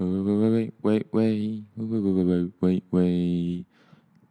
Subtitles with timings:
[0.00, 3.64] 喂喂喂喂喂喂喂喂喂喂喂喂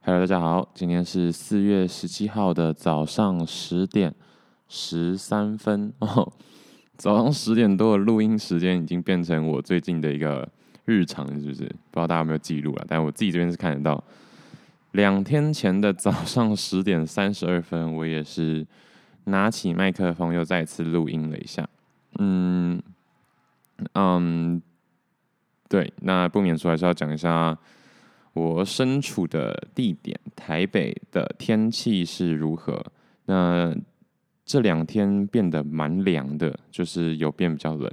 [0.02, 4.16] ，Hello，大家好，今天是四月十七号的早上十点
[4.68, 6.34] 十三分 哦。
[6.98, 10.50] 早上十点多的录音时间已经变成我最近的一个
[10.86, 11.60] 日常，是不是？
[11.66, 12.84] 不知道大家有没有记录了？
[12.88, 14.04] 但我自己这边是看得到，
[14.94, 18.66] 两天前的早上十点三十二分，我也是
[19.26, 21.70] 拿起麦克风又再次录音了一下。
[22.18, 22.82] 嗯
[23.94, 24.60] 嗯，
[25.70, 27.58] 对，那不免说还是要讲一下
[28.34, 32.84] 我身处的地点台北的天气是如何。
[33.26, 33.74] 那
[34.44, 37.92] 这两天变得蛮凉的，就是有变比较冷。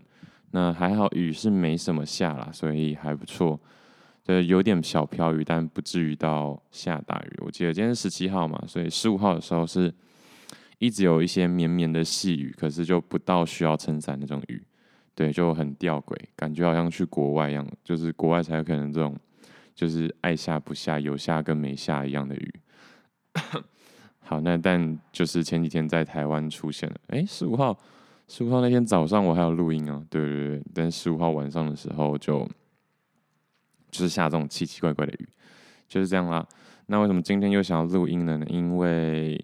[0.52, 3.60] 那还好雨是没什么下啦，所以还不错。
[4.24, 7.38] 对，有点小飘雨，但不至于到下大雨。
[7.44, 9.92] 我记得今天十七号嘛，所以十五号的时候是
[10.78, 14.62] 一直有一些绵绵的细雨，可是就不到需要撑伞那种雨。
[15.16, 19.16] 对，就很吊诡，感觉好像去国外一样，就是国外才有可能这种，
[19.74, 22.54] 就是爱下不下，有下跟没下一样的雨。
[24.20, 27.78] 好，那但就是前几天在台湾出现了，哎，十五号，
[28.28, 32.46] 十五号那天早上我还有录音啊，对对对，但十五号晚上的时候就
[33.90, 35.28] 就是下这种奇奇怪怪的雨，
[35.88, 36.46] 就是这样啦。
[36.86, 38.38] 那为什么今天又想要录音呢？
[38.48, 39.34] 因为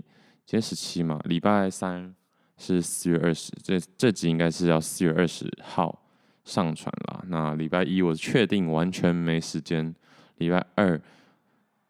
[0.45, 2.15] 今天十七嘛，礼拜三
[2.57, 6.03] 是四月二十，这这集应该是要四月二十号
[6.45, 7.25] 上传啦。
[7.29, 9.95] 那礼拜一我确定完全没时间，
[10.39, 11.01] 礼拜二。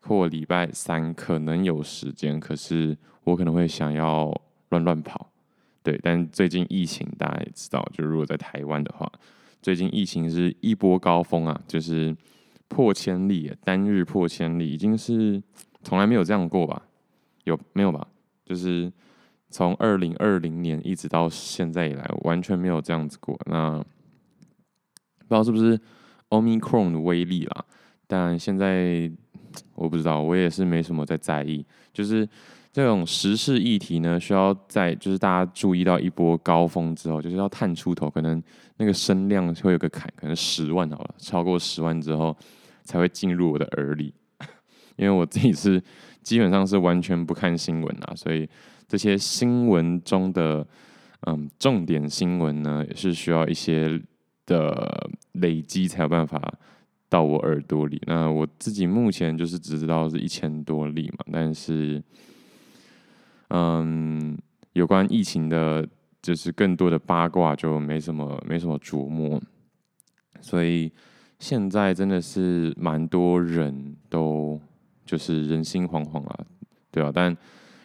[0.04, 4.34] 或礼拜三可能有时间，可是我可能会想要
[4.70, 5.30] 乱乱跑，
[5.80, 5.96] 对。
[6.02, 9.08] 但最近疫情大家也知道，就如果在台湾的话，
[9.62, 12.12] 最近疫情是一波高峰啊，就是
[12.66, 15.40] 破千例，单日破千例，已经是
[15.84, 16.82] 从来没有这样过吧？
[17.44, 18.04] 有没有吧？
[18.44, 18.92] 就是
[19.52, 23.38] 从二零二零年一直到现在以来，完全没有这样子过。
[23.46, 25.78] 那不知道是不是
[26.30, 27.64] Omicron 的威力啦？
[28.08, 29.12] 但现在。
[29.74, 31.62] 我不知道，我也是没什么在在意。
[31.92, 32.26] 就是
[32.72, 38.42] 这种时事议题呢，需要在就是大家注意到一波高峰之后，就是要探出头，可能
[38.78, 42.34] 那个声量会有个坎，可能十万好了，超过十万之后
[42.82, 44.14] 才会进入我的耳里。
[44.96, 45.82] 因为我自己是
[46.22, 48.48] 基本上是完全不看新闻啊，所以
[48.92, 50.66] 这些新闻中的
[51.20, 53.98] 嗯重点新闻呢，也是需要一些
[54.44, 56.38] 的累积才有办法。
[57.08, 62.02] 到我耳朵里，那我自己目前就是只知道是一千多例嘛，但是，
[63.48, 64.34] 嗯，
[64.72, 65.86] 有关疫情的，
[66.22, 69.38] 就是更多的八卦就没什么没什么琢磨，
[70.40, 70.90] 所以
[71.38, 74.58] 现在真的是蛮多人都
[75.04, 76.44] 就是人心惶惶啊，
[76.90, 77.36] 对啊，但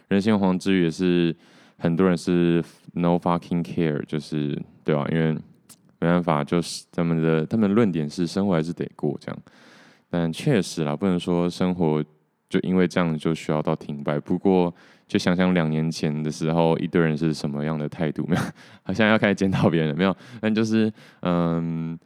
[0.09, 1.35] 人心惶之余也是
[1.78, 2.63] 很多人是
[2.94, 5.38] no fucking care，就是对啊，因为。
[6.00, 9.40] 没办法，就是他们的他们的论点是生活还是得过这样，
[10.12, 12.06] 但确实啦，不能说生活
[12.47, 14.19] 就因为这样就需要到停摆。
[14.19, 14.72] 不过，
[15.07, 18.41] 就想想两年前的时候，一堆人是什么样的态度，没有？
[18.84, 20.16] 好像要开始检讨别人了，没有？
[20.39, 21.97] 但就是嗯，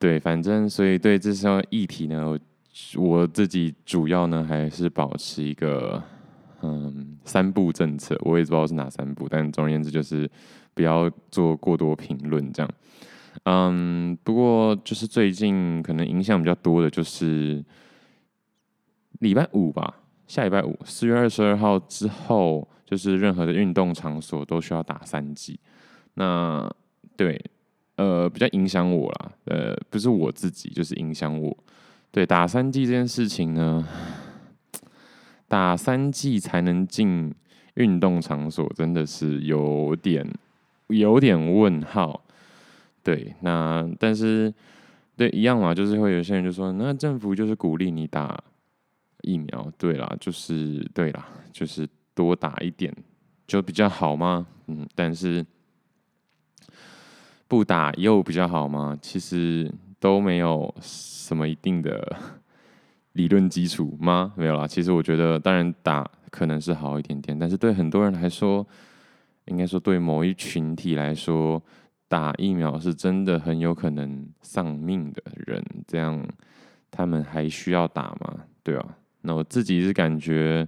[0.00, 2.36] 对，反正所以对这项议题呢，
[2.96, 6.02] 我自己主要呢还是保持一个
[6.62, 10.30] 嗯三步政策，我也不知道是哪三步，但总而言之就是。
[10.76, 12.70] 不要做过多评论，这样。
[13.44, 17.64] 嗯，不过就是最近可能影响比较多的，就是
[19.20, 25.58] 礼拜五吧，下礼拜五，四月二十二号之后，就是任何的运动场所都需要打三剂。
[26.12, 26.70] 那
[27.16, 27.42] 对，
[27.96, 31.56] 呃，比较影响我啦，呃，不是我自己，就是影响我。
[32.10, 33.82] 对，打三剂这件事情呢，
[35.48, 37.34] 打三剂才能进
[37.74, 40.26] 运动场所，真的是有点。
[40.88, 42.22] 有点问号，
[43.02, 44.54] 对，那但是
[45.16, 48.40] 对一样嘛，就是会有些人就说，那政府就是鼓励你打
[49.22, 52.94] 疫苗，对啦，就是对啦，就是多打一点
[53.48, 54.46] 就比较好吗？
[54.68, 55.44] 嗯，但是
[57.48, 58.96] 不打又比较好吗？
[59.02, 59.68] 其实
[59.98, 62.16] 都没有什么一定的
[63.16, 64.32] 理论基础吗？
[64.36, 68.64] 没有啦，其实我觉得当然打可能是好一点点，但是对很多人来说。
[69.48, 71.62] 应该说，对某一群体来说，
[72.08, 76.20] 打疫苗是真的很有可能丧命的人，这样
[76.90, 78.40] 他们还需要打吗？
[78.64, 78.84] 对啊，
[79.20, 80.66] 那我自己是感觉，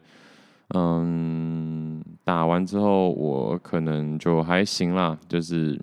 [0.76, 5.76] 嗯，打完之后我可能就还行啦，就是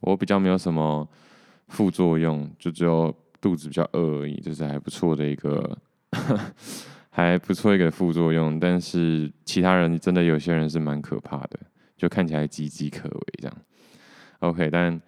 [0.00, 1.08] 我比较没有什么
[1.68, 5.78] 副作用，就只有肚子比较饿而已，就是还不错的一个，
[7.10, 8.58] 还不错一个副作用。
[8.58, 11.58] 但是其他人真的有些人是蛮可怕的。
[11.96, 13.54] 就看起来岌岌可危这样
[14.38, 14.98] ，OK，但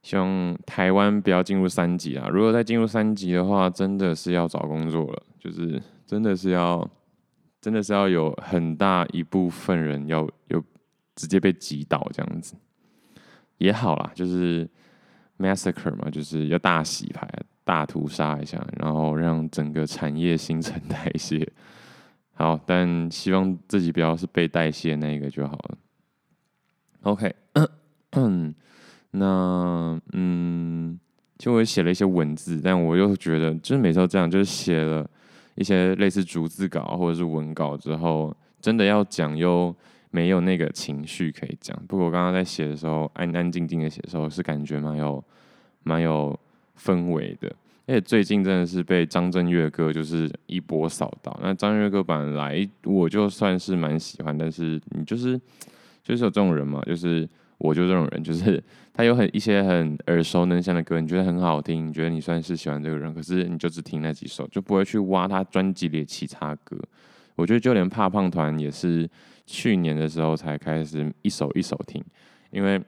[0.00, 2.30] 希望台湾不要进入三级啊！
[2.30, 6.90] 如果再进入三级的话，真的是要找工作了，就是真的是要，
[7.60, 10.64] 真的是要有很大一部分人要有
[11.14, 12.54] 直接被挤倒这样子，
[13.58, 14.66] 也好啦，就是
[15.36, 17.28] massacre 嘛，就是要大洗牌、
[17.66, 21.44] 大屠杀一下，然后让整个产业新陈代谢
[22.32, 25.78] 好，但希望自己不要是被代谢那个就好了。
[27.02, 27.34] OK。
[29.10, 30.98] 那嗯，
[31.38, 35.08] 就我写了一些文字，但我又觉得，就是每次都这样，就是写了
[35.54, 39.74] 一些类似逐字稿或者是文稿之后，真的要讲又
[40.10, 41.76] 没有那个情绪可以讲。
[41.88, 45.24] 不过我刚刚在写的时候，安安静静的写的时候，是感觉蛮有
[45.82, 46.38] 蛮有
[46.78, 47.48] 氛围的。
[47.86, 51.38] 而且最近真的是被张震岳歌就是一波扫到。
[51.42, 55.40] 那张震岳歌本来我就算是蛮喜欢，但是你就是
[56.02, 57.28] 就是有这种人嘛，就是。
[57.58, 58.62] 我就这种人，就是
[58.92, 66.78] 他有很一些很耳熟能详的歌，你觉得很好听，你觉得你算是喜欢这个人，可是你就只听那几首，就不会去挖他专辑里的其他歌。
[67.34, 69.08] 我觉得就连怕胖团也是
[69.46, 72.04] 去年的时候才开始一首一首听，
[72.50, 72.78] 因为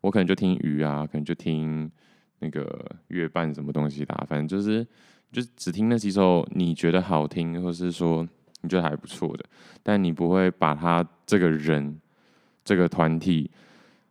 [0.00, 1.90] 我可能就听鱼啊，可能就听
[2.44, 4.86] 那个月半什么东西的，反正就是
[5.32, 8.28] 就只听那几首你觉得好听，或是说
[8.60, 9.44] 你觉得还不错的，
[9.82, 11.98] 但你不会把他这个人
[12.62, 13.50] 这个团体。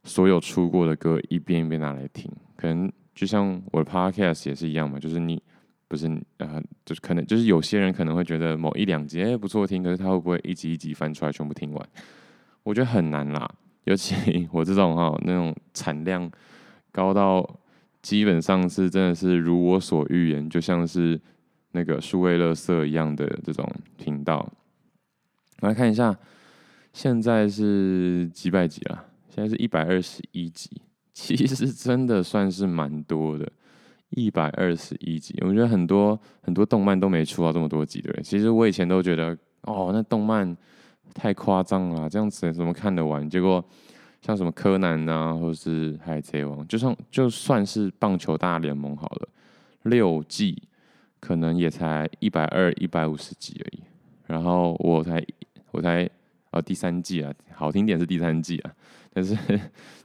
[0.06, 5.42] 所有出过的歌一遍一遍拿来听，可能就像我的 podcast 也是一样嘛，就是你
[5.88, 11.90] 不是呃，就是可能就是有些人可能会觉得某一两集哎不错听，可是他会不会一集一集翻出来全部听完？
[12.64, 13.50] 我觉得很难啦，
[13.86, 16.30] 尤其 我这种哈、那种产量
[16.92, 17.40] 高到
[18.04, 21.20] 基本上是真的是如我所预言，就像是
[21.72, 23.68] 那个数位乐色一样的这种
[23.98, 24.48] 频道。
[25.62, 26.16] 来看一下，
[26.92, 29.06] 现在是几百集了？
[29.30, 30.70] 现在是一百二十一集，
[31.14, 33.52] 其实真的算是蛮多的。
[34.10, 38.22] 一百二十一集，我觉得很多很多动漫都没出到这么多集的人。
[38.22, 40.56] 其实我以前都觉得，哦，那动漫
[41.16, 43.28] 太夸张了，这样子怎么看得完？
[43.28, 43.64] 结果
[44.26, 49.30] 像什么柯南啊，或是海贼王，就算就算是棒球大联盟好了，
[49.84, 50.64] 六季
[51.20, 53.84] 可能也才一百二、一百五十集而已。
[54.26, 55.24] 然后我才
[55.70, 56.10] 我才。
[56.56, 58.72] 哦，第三季啊，好听点是第三季啊，
[59.12, 59.36] 但是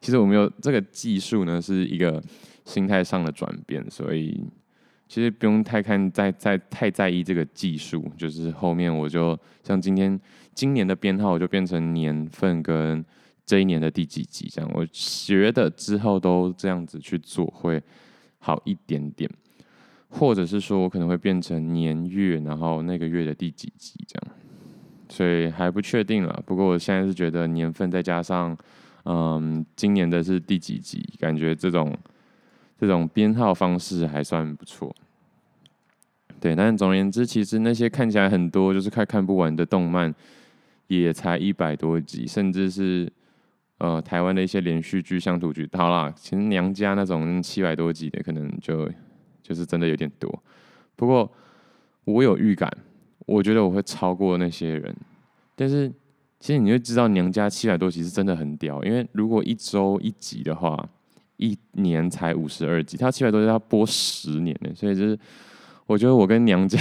[0.01, 2.23] 其实我没有这个技术呢，是一个
[2.65, 4.43] 心态上的转变，所以
[5.07, 10.19] 其实不用太看在在太在意这个技术，就是后面我就像今天
[10.55, 13.05] 今年的编号，我就变成年份跟
[13.49, 17.83] 这一年的第几集这样，我觉得之后都这样子去做会
[18.39, 19.29] 好一点点，
[20.11, 24.37] 或者是说我可能会变成年月，然后那个月的第几集这样。
[25.09, 28.55] 所以还不确定了，不过我现在是觉得年份再加上，
[29.07, 31.97] 嗯，今年的是第几集，感觉这种
[32.79, 34.95] 这种编号方式还算不错。
[36.39, 40.15] 对，但总而言之，其实那些看起来很多就是快看不完的动漫，
[40.89, 43.11] 也才一百多集，甚至是
[43.79, 48.89] 呃台湾的一些连续剧、乡土剧，好啦，其实娘家那种七百多集的，可能就
[49.43, 50.43] 就是真的有点多。
[50.95, 51.33] 不过
[52.05, 52.71] 我有预感。
[53.27, 54.97] 我觉得我会超过那些人，
[55.55, 55.87] 但是
[56.41, 60.83] 其实你会知道娘家七百多集是真的很屌，因为如果一周一集的话，
[61.37, 65.19] 一年才五十二集，他七百多集要播十年呢，所以就是
[65.85, 66.81] 我觉得我跟娘家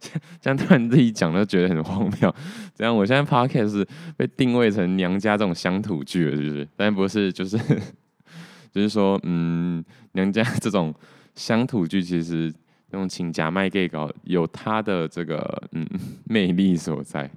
[0.40, 2.34] 这样突然自己讲都觉得很荒谬。
[2.74, 6.68] 这样我现在 podcast 被定位成娘家这种乡土剧了，是不是？
[6.76, 7.58] 但不是，就是
[8.72, 10.94] 就是说，嗯，娘家这种
[11.34, 12.52] 乡土剧其实。
[12.92, 15.86] 那种请假卖 gay 搞有他的这个嗯
[16.24, 17.30] 魅力所在，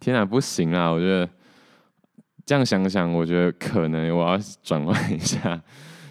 [0.00, 0.90] 天哪，不行啊！
[0.90, 1.30] 我觉得
[2.44, 5.62] 这样想想，我觉得可能我要转换一下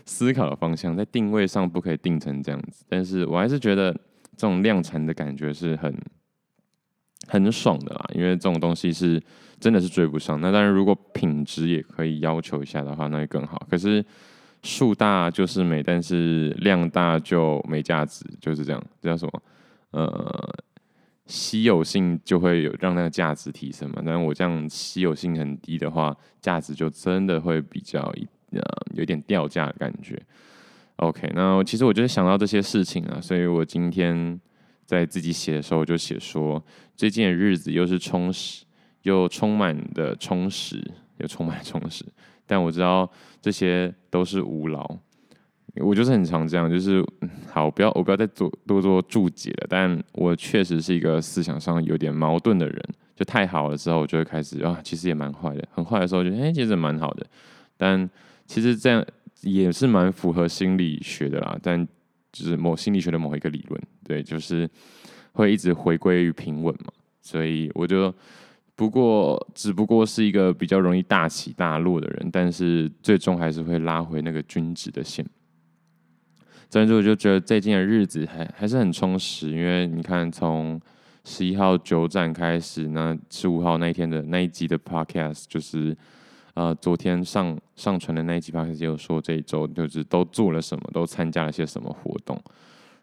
[0.05, 2.85] 思考的方向，在定位上不可以定成这样子。
[2.87, 3.93] 但是我还是觉得
[4.37, 5.95] 这种量产的感觉是很
[7.27, 9.21] 很爽的啦，因为这种东西是
[9.59, 10.39] 真的是追不上。
[10.41, 13.65] 那当然，如果品质也可以要求一下的话，那会更好。
[13.69, 14.05] 可是。
[14.63, 18.83] 数大就是美，但是量大就没价值，就是这样。
[18.99, 19.43] 这叫什么？
[19.91, 20.55] 呃，
[21.27, 24.01] 稀有性就会有让那个价值提升嘛。
[24.03, 28.61] 但我这样稀有性很低的话，价值就真的会比较一呃
[28.95, 30.19] 有点掉价的感觉。
[30.97, 34.39] OK，那其实我就是想到这些事情啊，所以我今天
[34.85, 36.63] 在自己写的时候我就写说，
[36.95, 38.63] 最近的日子又是充实，
[39.01, 40.81] 又充满的充实，
[41.17, 42.05] 又充满充实。
[42.47, 43.09] 但我知道
[43.41, 44.97] 这些都是无劳，
[45.81, 47.03] 我就是很常这样，就是
[47.51, 49.67] 好，不要我不要再做多做注解了。
[49.67, 52.85] 但我确实是一个思想上有点矛盾的人，
[53.15, 55.67] 就太好了之后，我就会开始啊，其实也蛮坏的。
[55.71, 57.25] 很坏的时候就，就、欸、哎，其实蛮好的。
[57.75, 58.09] 但
[58.45, 59.03] 其实这样
[59.45, 61.87] 也是蛮符合心理学的啦，但
[62.31, 64.67] 就是某心理学的某一个理论，对，就是
[65.33, 68.13] 会一直回归于平稳嘛，所以我就
[68.75, 75.25] 不过只不过是一个比较容易大起大落的人，但是最终还是会拉回那个均值的线。
[76.69, 80.81] 但是我就觉得最近的日子还还是很充实，因为你看从
[81.23, 85.95] 十一号九站开始，那十五号那一天的那一集的 podcast 就是。
[86.55, 92.41] 呃，昨天上上传的那一集 p o d 有说这一周就是都做了什么，都参加了些什么活动，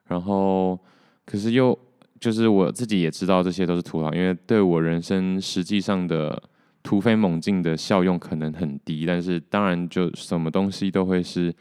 [0.07, 0.79] 然后
[1.27, 1.79] 可是又
[2.19, 6.43] 就是我自己也知道这些都是徒劳，因为对我人生实际上的
[6.83, 11.55] 突飞猛进的效用可能很低，但是当然就什么东西都会是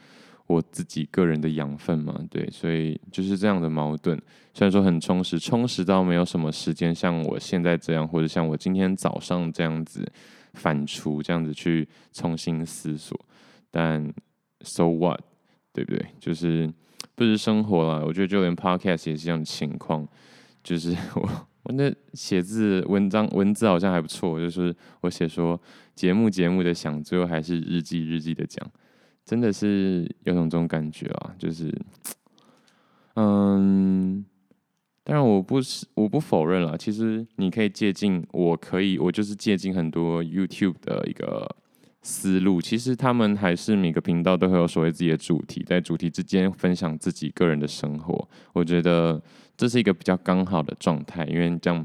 [0.46, 4.16] 我自己个人的养分嘛，对，所以就是这样的矛盾，
[4.54, 10.10] 虽然说很充实，充实到没有什么时间像我现在这样，或者像我今天早上这样子。
[10.54, 13.18] 反刍这样子去重新思索，
[13.70, 14.12] 但
[14.60, 15.20] so what，
[15.72, 16.06] 对不对？
[16.20, 16.72] 就是
[17.14, 20.06] 不是生活啦，我觉得就连 podcast 也是这样的情况。
[20.62, 25.60] 就是 我我那写字文章文字好像还不错，就是我写说
[25.94, 28.64] 节目节目的想，最后还是日记日记的讲，
[29.24, 31.74] 真的是有种这种感觉啊，就是
[33.14, 34.24] 嗯。
[35.04, 36.78] 当然，我不是我不否认了。
[36.78, 41.56] 其实你可以借鉴，我可以，我就是借鉴很多 YouTube 的一个
[42.02, 42.60] 思路。
[42.60, 48.28] 其实他们还是每个频道都会有所谓自己的主题，在主题之间分享自己个人的生活。
[48.52, 49.20] 我觉得
[49.56, 51.84] 这是一个比较刚好的状态，因为这样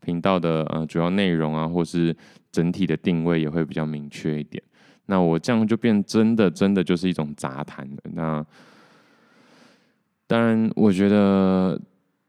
[0.00, 2.14] 频道的呃主要内容啊，或是
[2.52, 4.62] 整体的定位也会比较明确一点。
[5.06, 7.96] 那我这样就变真的真的就是一种杂谈了。
[8.12, 8.46] 那
[10.26, 11.80] 当然，我觉得。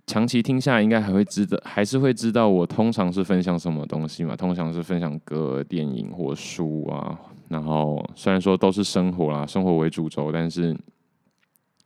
[0.10, 4.36] 长期听下来，应该还会知道，还是会知道我通常是分享什么东西嘛？
[4.36, 7.16] 通常是分享歌、电影或书啊。
[7.48, 10.76] 然后虽然说都是生活啦，生活为主轴，但是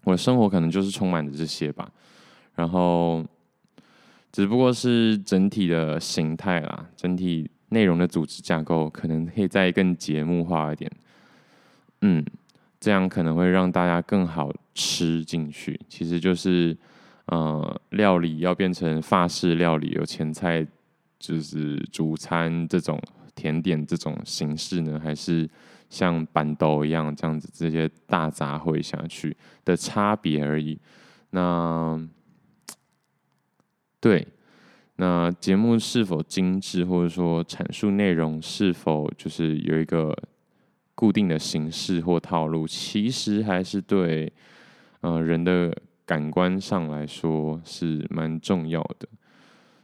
[0.05, 1.91] 我的生活可能就是充满着这些吧。
[2.55, 3.21] 然后
[4.31, 10.89] 只不过是整体的形态啦，整体内容的组织架构可能可以再更节目化一点。
[11.99, 12.23] 嗯，
[12.79, 15.77] 这样可能会让大家更好吃进去。
[15.89, 16.77] 其实就是。
[17.27, 20.67] 呃，料理要变成法式料理，有前菜，
[21.17, 23.01] 就是主餐这种
[23.33, 25.49] 甜点这种形式呢，还是
[25.89, 30.77] 像板豆一样这样子这些大杂烩下去的差别而已。
[31.29, 31.97] 那
[34.01, 34.27] 对，
[34.97, 40.13] 那节目是否精致，或者说阐述内容是否就是有一个
[40.93, 44.31] 固定的形式或套路，其实还是对
[44.99, 45.73] 呃人的。
[46.05, 49.07] 感官上来说是蛮重要的，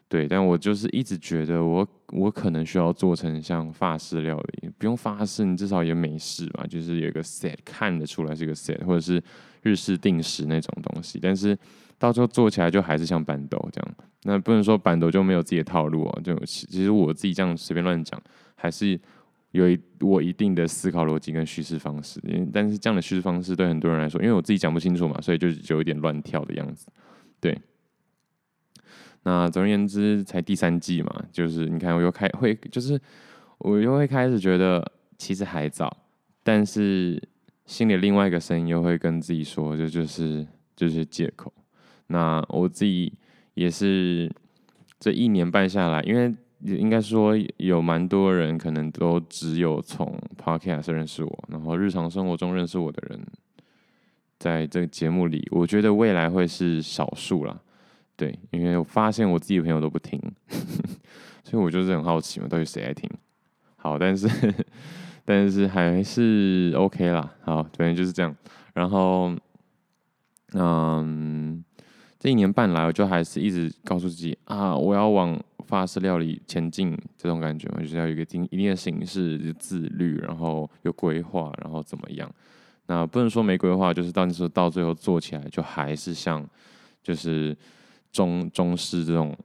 [0.08, 9.22] 对，但我就是一直觉得我我可能需要做成像法式料理，不用法式，你至少也美式吧，就是有一个 set 看得出来是一个 set，或者是
[9.62, 11.58] 日式定时那种东西，但是
[11.98, 18.22] 到时候做起来就还是像板豆这样，那不能说板豆就没有自己的套路啊，就其实我自己这样随便乱讲
[18.56, 19.00] 还是。
[19.52, 26.88] 有一我一定的思考逻辑跟叙事方式，因为但是这样的叙事方式对很多人来说，因为我自己讲不清楚嘛，所以就就有点乱跳的样子。
[27.40, 27.60] 对，
[29.24, 33.00] 那总而言之，才第三季嘛，就是你看我又开会，就是
[33.58, 35.98] 我又会开始觉得其实还早，
[36.44, 37.20] 但是
[37.66, 41.52] 心里另外一个声音又会跟自己说，这就，就是就是借口。
[42.08, 43.12] 那我自己
[43.56, 44.32] 也是
[45.00, 46.36] 这一年半下来，因为。
[46.62, 53.22] 应该说有蛮多人可能都只有从 Podcast 认识我，然后日常生活中认识我的人，
[54.38, 57.58] 在这个节目里，我觉得未来会是少数啦。
[58.18, 60.22] 对，因为我发现我自己的朋友都不听，
[61.46, 63.10] 所以我就是很好奇嘛，到底谁爱听？
[63.78, 64.28] 好，但是
[65.24, 67.34] 但是还是 OK 啦。
[67.42, 68.36] 好，反正就是这样。
[68.74, 69.34] 然后，
[70.52, 71.64] 嗯，
[72.20, 75.42] 这一年半来，我就还是一直告诉自己啊，我要往。
[75.70, 82.28] 法式料理前进这种感觉嘛，就是要有一个定一定的形式，就自律，然后有规划，然后怎么样？
[82.88, 86.44] 那不能说没规划，就是到你说到最后做起来，就还是像
[87.04, 87.56] 就是
[88.12, 89.38] 中中式这种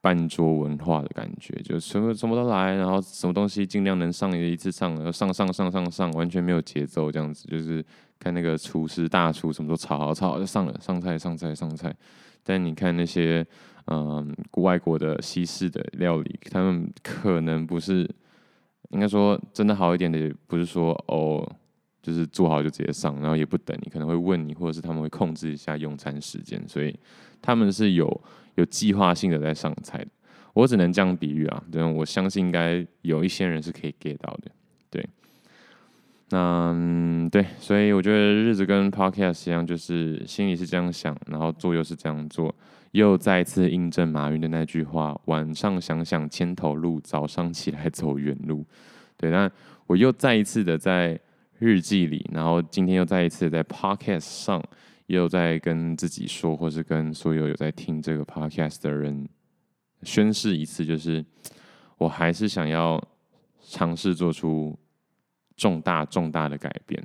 [0.00, 7.84] 半桌文化的感觉，就什么什么都来，然后什么东西尽量能上一次上，然后上上上上上，完全没有节奏这样子，就是
[8.18, 11.94] 看那个厨师大厨什么都炒好炒好就上了，上菜上菜上菜，
[12.42, 13.46] 但你看那些。
[13.86, 18.08] 嗯，外国的西式的料理，他们可能不是，
[18.90, 21.46] 应该说真的好一点的，不是说哦，
[22.02, 26.96] 就是做好就直接上，然后也不等你，可能会问你，或者是他们会控制一下用餐时间，所以
[27.40, 28.20] 他们是有
[28.54, 30.08] 有计划性的在上菜的。
[30.54, 34.50] 我只能这样比喻啊，对，我相信应该有一些人是可以 get 到的，
[34.90, 35.04] 对。
[36.28, 42.54] 那嗯，对，所以我觉得日子跟 podcast 一样，就是心里是这样想，然后做又是这样做，
[42.92, 48.64] 又再次印证马云的那句话：晚上想想千头路，早上起来走远路。
[49.18, 49.50] 对，那
[49.86, 51.20] 我又再一次的在
[51.58, 54.62] 日记里，然后今天又再一次在 podcast 上，
[55.06, 59.28] 又在跟自己说，或是跟所有有在听这个 podcast 的人
[60.04, 61.22] 宣誓一次，就是
[61.98, 63.02] 我还是想要
[63.60, 64.78] 尝试做出。
[65.54, 67.00] 重大重大的改变，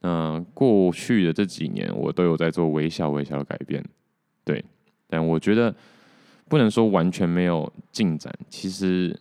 [0.00, 3.84] 那过去的这几年我都有在做微小微小的改变，
[4.44, 4.64] 对，
[5.08, 5.74] 但我觉得
[6.48, 8.32] 不能说完全没有进展。
[8.48, 9.18] 其实，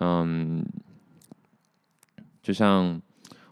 [0.00, 0.64] 嗯，
[2.42, 3.00] 就像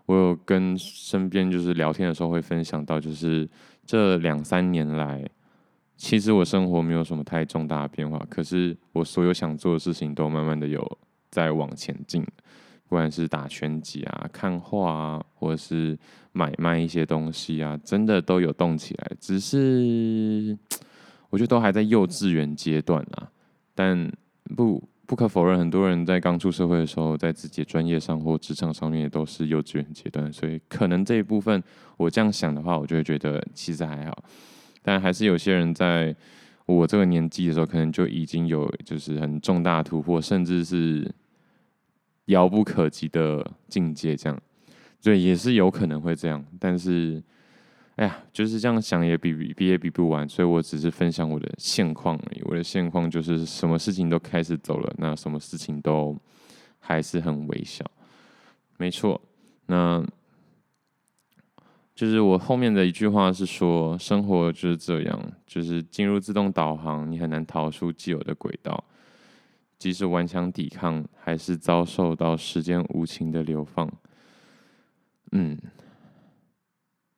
[0.06, 3.48] 我有跟身边就是聊天的时候会分享到，就是
[3.84, 5.24] 这两三年来，
[5.96, 10.98] 其实我生活没有什么太重大的变化，可是我所有想做的事情都慢慢的有
[11.30, 12.24] 在往前进。
[12.88, 15.98] 不管是打拳击啊、看画啊，或者是
[16.30, 19.10] 买卖一些东西啊，真的都有动起来。
[19.18, 20.56] 只是
[21.30, 23.30] 我觉得都还在幼稚园阶段啊。
[23.74, 24.10] 但
[24.54, 30.32] 不不可否认，很多人在刚出社会的时候，在自己的专业上或职场上面也都是幼稚园阶段。
[30.32, 31.62] 所以可能这一部分
[31.96, 34.24] 我这样想的话，我就会觉得其实还好。
[34.82, 36.14] 但还是有些人在
[36.64, 41.10] 我这个年纪的时候，可能就已经有就是很重大突破，甚至是。
[42.26, 44.36] 遥不可及的境界，这样，
[44.98, 46.44] 所以，也是有可能会这样。
[46.58, 47.22] 但是，
[47.96, 52.42] 哎呀，就是这样想也比比也比不完，所以我只是分享我的现况而已。
[52.44, 56.14] 我的现况就是什么事情都开始走了，那什么事情都
[56.78, 57.84] 还是很微小。
[58.76, 59.18] 没错，
[59.64, 60.04] 那
[61.94, 68.84] 就是我后面的一句话是说，生活就是这样，就是进入自动导航，你很难逃出既有的轨道。
[69.78, 73.90] 即使顽强抵抗，还是遭受到时间无情的流放。
[75.32, 75.58] 嗯，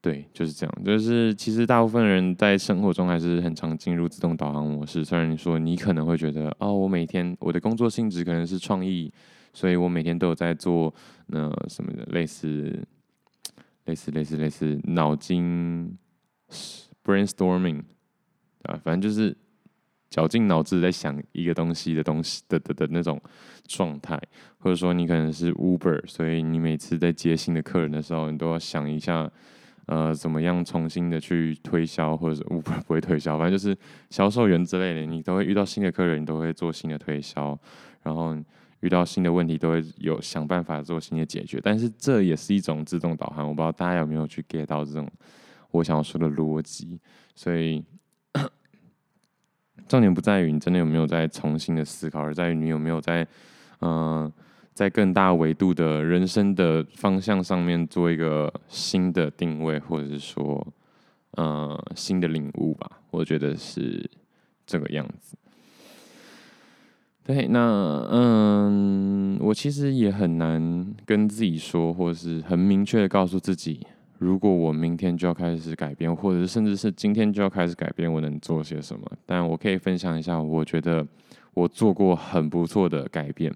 [0.01, 0.85] 对，就是这样。
[0.85, 5.05] 就是其实大部分人在生活中还是很常进入自动导航模式。
[5.05, 9.13] 虽然你说你可能会觉得，哦，我每天我的工作性质可能是创意，
[9.53, 10.95] 所以我每天都有在做
[11.27, 12.87] 那什么的，类似
[13.87, 15.97] 类似类似类似脑筋
[17.05, 17.83] brainstorming
[18.63, 19.37] 啊，反正就是。
[20.11, 23.21] 绞尽脑汁在想一个东西的东西的的的那种
[23.67, 24.19] 状态，
[24.57, 29.31] 或者说你可能是 Uber，所以你每次在接新的客人的时候，你都要想一下，
[29.89, 33.77] 呃，怎么样重新的去推销，或者是不不会推销， 反正就是
[34.11, 37.59] 销售员之类的，你都会遇到新的客人，你都会做新的推销，
[38.03, 38.37] 然后
[38.81, 41.61] 遇到新的问题都会有想办法做新的解决。
[41.63, 45.11] 但是这也是一种自动导航，我不知道大家有没有去 get 到这种
[45.71, 47.01] 我想要说的逻辑，
[47.35, 47.85] 所以。
[49.89, 53.27] 重点不在于你真的有没有在重新的思考，而在于你有没有在，
[53.81, 54.31] 嗯、
[54.79, 60.65] 在更大维度的人生的方向上面做一个新的定位，或者是说，
[61.33, 62.89] 呃，新的领悟吧。
[63.11, 64.09] 我觉得是
[64.65, 65.37] 这个样子。
[67.25, 73.85] 对，那嗯，我其实也很难跟自己说，或者是很明确的告诉自己。
[74.19, 79.05] 如果我明天就要开始改变，或者甚至是今天就要开始改变，我能做些什么？
[79.27, 81.05] 但我可以分享一下，我觉得
[81.55, 83.53] 我做过很不错的改变，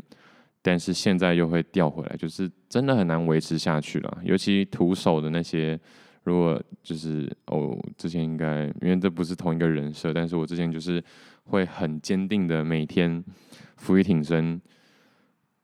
[0.62, 4.18] 但是现在又会掉回来，就是真的很难维持下去了。
[4.22, 5.78] 尤其徒手的那些，
[6.22, 11.02] 如果就是哦，之前应该因为这不是同一个人设，但是我之前就是
[11.44, 13.22] 会很坚定的每天
[13.76, 14.60] 伏地挺身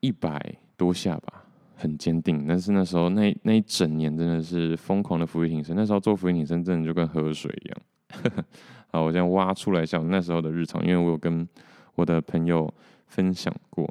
[0.01, 1.45] 一百多下吧。
[1.81, 5.73] 很坚定，但是那时候那那一整年真的是疯狂的伏地挺身。
[5.77, 8.45] 那时候做伏地挺身真的就跟喝水一样。
[8.91, 11.47] 好，我这样挖出来一下那时候的日常，因为我有跟
[11.95, 12.69] 我的朋友
[13.07, 13.89] 分享过，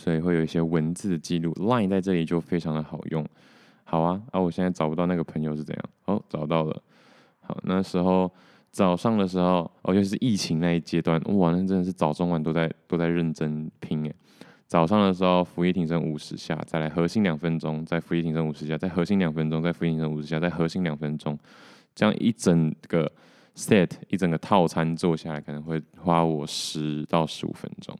[0.00, 1.52] 所以会有一些文字的记录。
[1.56, 3.22] Line 在这里就非常的好用。
[3.84, 5.84] 好啊，啊，我现在找不到那个朋友是怎样？
[6.06, 6.82] 哦，找到了。
[7.40, 8.30] 好，那时候
[8.70, 14.14] 早上的时候，哦，就是疫情那一阶段，哇，那真的是早中晚都在都在认真拼诶。
[14.66, 21.36] 早上的时候，伏地挺身五十下，再来核心两分钟，再伏地挺身五十下，再核心两分钟，再伏地挺身五十下，再核心两分钟，
[21.94, 23.10] 这样一整个
[23.56, 27.92] set 一整个套餐做下来，可能会花我十到十五分钟。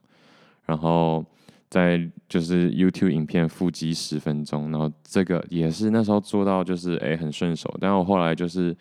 [0.64, 1.24] 然后
[1.70, 7.74] 在就是 YouTube 影片腹肌十分钟，然后这个也是那时候做到就是诶、很顺手。
[7.80, 8.76] 但我后来就是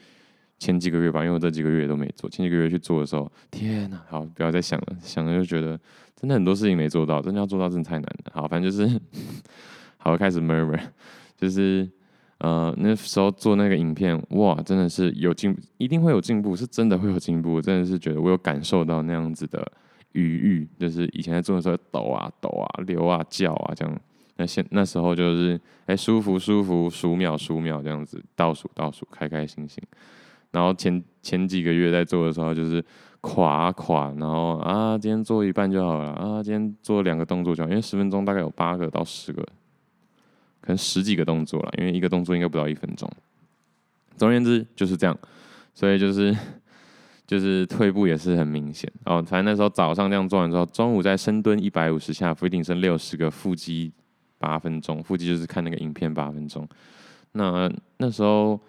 [0.58, 5.80] 前几个月吧，因为我这几个月都没做，前几个月去做的时候，天呐，好不要再想了，想了就觉得。
[6.22, 8.32] 真的很多事情没做到，真的要做到真的太难了。
[8.34, 9.00] 好，反正就是，
[9.96, 10.78] 好开始 murmur，
[11.40, 11.90] 就是
[12.40, 17.62] 呃那时候做那个影片，哇，真的是有进，一定会有进步，是真的会有进步。
[17.62, 19.66] 真的是觉得我有感受到那样子的
[20.14, 24.02] 余裕，就是以前在做的时候抖啊抖啊、流啊叫啊这样，
[24.38, 29.84] 那现那时候就是哎、舒服舒服数秒数秒这样子倒数倒数开开心心。
[30.52, 32.84] 然后前前几个月在做的时候就是
[33.22, 39.44] 垮垮，然后啊今天做一半就好了啊今天做两个动作就好，因为十分钟大概有八个到十个，
[40.62, 43.08] 可能十几个动作了，因为一个动作应该不到一分钟。
[44.18, 45.18] 总而言之就是这样，
[45.74, 46.36] 所以就是
[47.30, 49.24] 就是退步也是很明显哦。
[49.24, 53.94] 反正那时候早上这样做完之后，中午再深蹲一百五十下，伏地挺身六十个，腹肌
[54.40, 56.68] 八分钟，腹肌就是看那个影片八分钟。
[57.34, 58.60] 那那时候。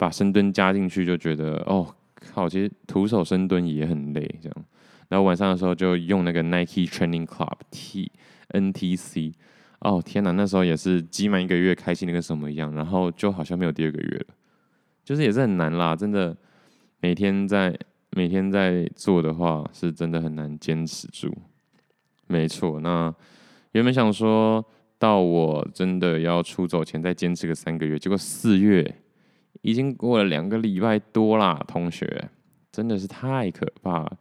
[0.00, 4.64] 把深蹲加进去，就觉得哦靠，其实徒手深蹲也很累，这样。
[5.10, 8.10] 然后晚上的时候就用那个 Nike Training Club T
[8.48, 9.34] NTC，
[9.80, 12.74] 哦天哪，那时候也是积满一个月，开心的跟什么一样。
[12.74, 14.34] 然后就好像没有第二个月了，
[15.04, 16.34] 就是也是很难啦，真的。
[17.02, 17.78] 每天在
[18.10, 21.34] 每天在做的话，是真的很难坚持住。
[22.26, 23.14] 没错，那
[23.72, 24.64] 原本想说
[24.98, 28.96] 到我真的要出走前再坚持个三个月，结果四月。
[29.62, 32.30] 已经过了两个礼拜多啦，同学，
[32.72, 34.18] 真的是太可怕了，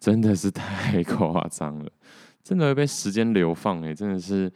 [0.00, 1.90] 真的是太夸张了，
[2.42, 4.50] 真的会被时间流放哎，真的是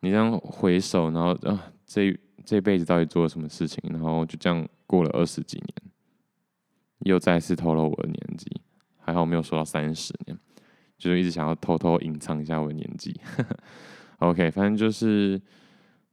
[0.00, 5.91] 你这样回首，然后啊，这这辈子到底做了什么事情，然后就这样过了二十几年，
[7.04, 8.50] 又再次透露我的年纪，
[8.98, 10.38] 还好没有说到三十年，
[10.98, 13.18] 就是一直想要偷偷隐藏一下我的年纪。
[14.18, 15.40] OK，反正就是。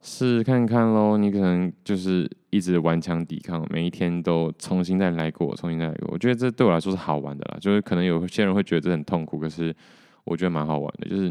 [0.02, 6.08] 试看看喽，你可能就是一直顽强抵抗，每一天都重新再来过，重新再来过。
[6.10, 9.76] 我觉得这对我来说是好玩的啦，就是可能有些人会觉得这很痛苦，可是
[10.24, 11.30] 我觉得蛮好玩的，就是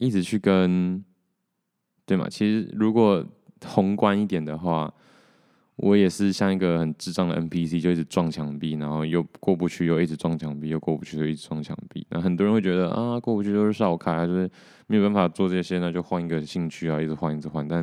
[0.00, 1.04] 一直去跟，
[2.04, 2.28] 对嘛？
[2.28, 3.24] 其实如果
[3.64, 4.92] 宏观一点的话。
[5.82, 12.06] 我也是像一个很智障的 NPC，就一直撞墙壁，然后又过不去，又一直撞墙壁，又过不去，又一直撞墙壁。
[12.10, 14.50] 那很多人会觉得啊，过不去就是少开，就是
[14.88, 17.66] 没有办法做这些，那就换一个兴趣啊，一直换，一直换。
[17.66, 17.82] 但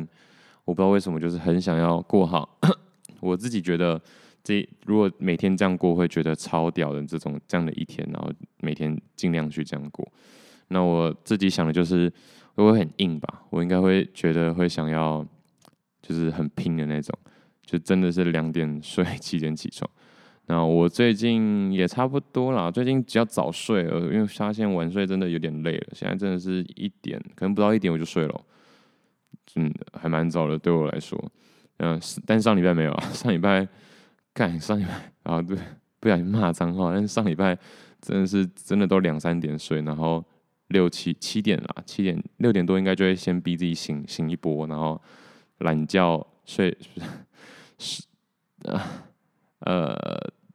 [0.64, 2.58] 我不知道为什么，就是很想要过好。
[3.18, 4.00] 我自己觉得，
[4.44, 8.30] 这如果每天这样过，会觉得超屌的这种这样的一天，然后
[8.60, 10.06] 每天尽量去这样过。
[10.68, 12.12] 那我自己想的就是，
[12.54, 15.26] 我会很硬吧，我应该会觉得会想要，
[16.00, 17.18] 就是很拼的那种。
[17.68, 19.88] 就真的是两点睡，七点起床。
[20.46, 25.88] 然后我最近也差不多啦，最近只要早睡了，因为发现晚睡真的有点累了。
[25.92, 28.40] 现在真的是一点，可能不到一点我就睡了，
[29.56, 31.22] 嗯，还蛮早的对我来说。
[31.76, 33.68] 嗯，但上礼拜没有啊， 上礼拜
[34.32, 35.58] 干上礼拜啊，对，
[36.00, 36.94] 不小心骂脏话。
[36.94, 37.54] 但是上礼拜
[38.00, 40.24] 真的是真的都两三点睡，然后
[40.68, 44.98] 六七七点啦，七点六点多应该就会先逼自己醒醒一波，然后
[45.58, 46.74] 懒觉睡。
[47.78, 48.02] 是，
[48.64, 48.80] 呃，
[49.60, 49.96] 呃，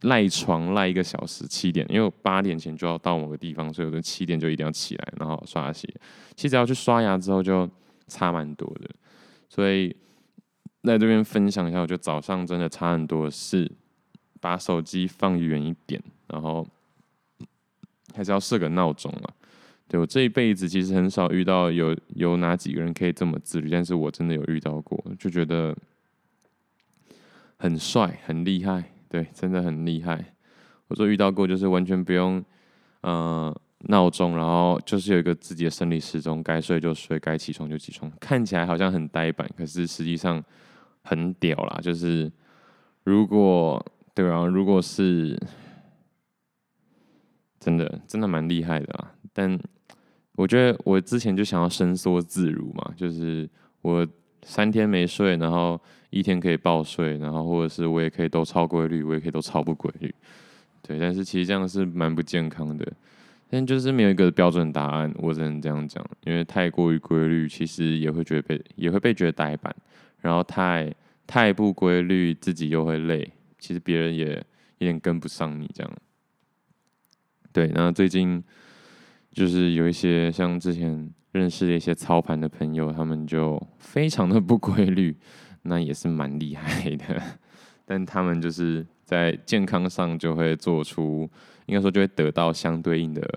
[0.01, 5.87] 赖床赖一个小时，七点，因为我八点前就要到某个地方，所以我就七点就一定要起来，然后刷牙洗。
[6.35, 7.69] 其实只要去刷牙之后就
[8.07, 8.89] 差蛮多的，
[9.47, 9.95] 所以
[10.83, 13.71] 在这边分享一下，我觉得早上真的差很多，是
[14.41, 16.67] 把手机放远一点，然后
[18.13, 19.33] 还是要设个闹钟啊。
[19.87, 25.73] 对，我这一辈子其实很少遇到有有哪几个人可以这么自律，但是我真的有遇到过，就觉得。
[27.63, 30.33] 很帅，很厉害，对，真的很厉害。
[30.89, 32.43] 我说遇到过，就是完全不用
[32.99, 38.11] 呃闹钟，然后就是有一个自己的生理时钟，该睡就睡，该起床就起床。
[38.19, 40.43] 看起来好像很呆板，可是实际上
[41.05, 41.79] 很屌啦。
[41.81, 42.29] 就是
[43.05, 43.81] 如果
[44.13, 45.41] 对啊，如果是
[47.61, 49.13] 真的，真的蛮厉害的啦。
[49.31, 49.57] 但
[50.33, 53.49] 我觉得我之前就想要伸缩自如嘛，就是
[53.83, 54.05] 我。
[54.45, 55.79] 三天没睡，然后
[56.09, 60.13] 一天可以爆睡，然后或者是我也可以都超规律，我也可以都超不规律，
[60.81, 60.99] 对。
[60.99, 62.91] 但是其实这样是蛮不健康的，
[63.49, 66.05] 但就是没有一个标准答案，我只能这样讲。
[66.25, 69.75] 因为太过于规律，其实也会觉得被也会被觉得呆板，
[70.21, 70.93] 然后太
[71.25, 74.35] 太不规律，自己又会累，其实别人也
[74.79, 75.93] 有点跟不上你这样。
[77.51, 78.43] 对，那最近
[79.33, 81.11] 就是有一些像之前。
[81.33, 85.17] 认识的一些操盘的朋友，他们就非常的不规律，
[85.63, 87.19] 那也是蛮厉害的。
[87.85, 91.27] 但他们就是在健康上就会做出，
[91.65, 93.27] 应该说就会得到相对应的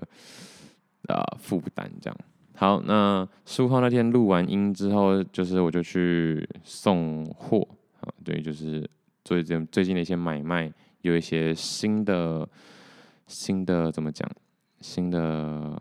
[1.07, 1.91] 啊负担。
[1.99, 2.15] 这样
[2.53, 7.67] 好，那十五号那天录完音之后，就是我就去送货
[8.01, 8.87] 啊，对，就是
[9.23, 12.47] 最近最近的一些买卖，有一些新的
[13.25, 14.29] 新的怎么讲，
[14.81, 15.79] 新的。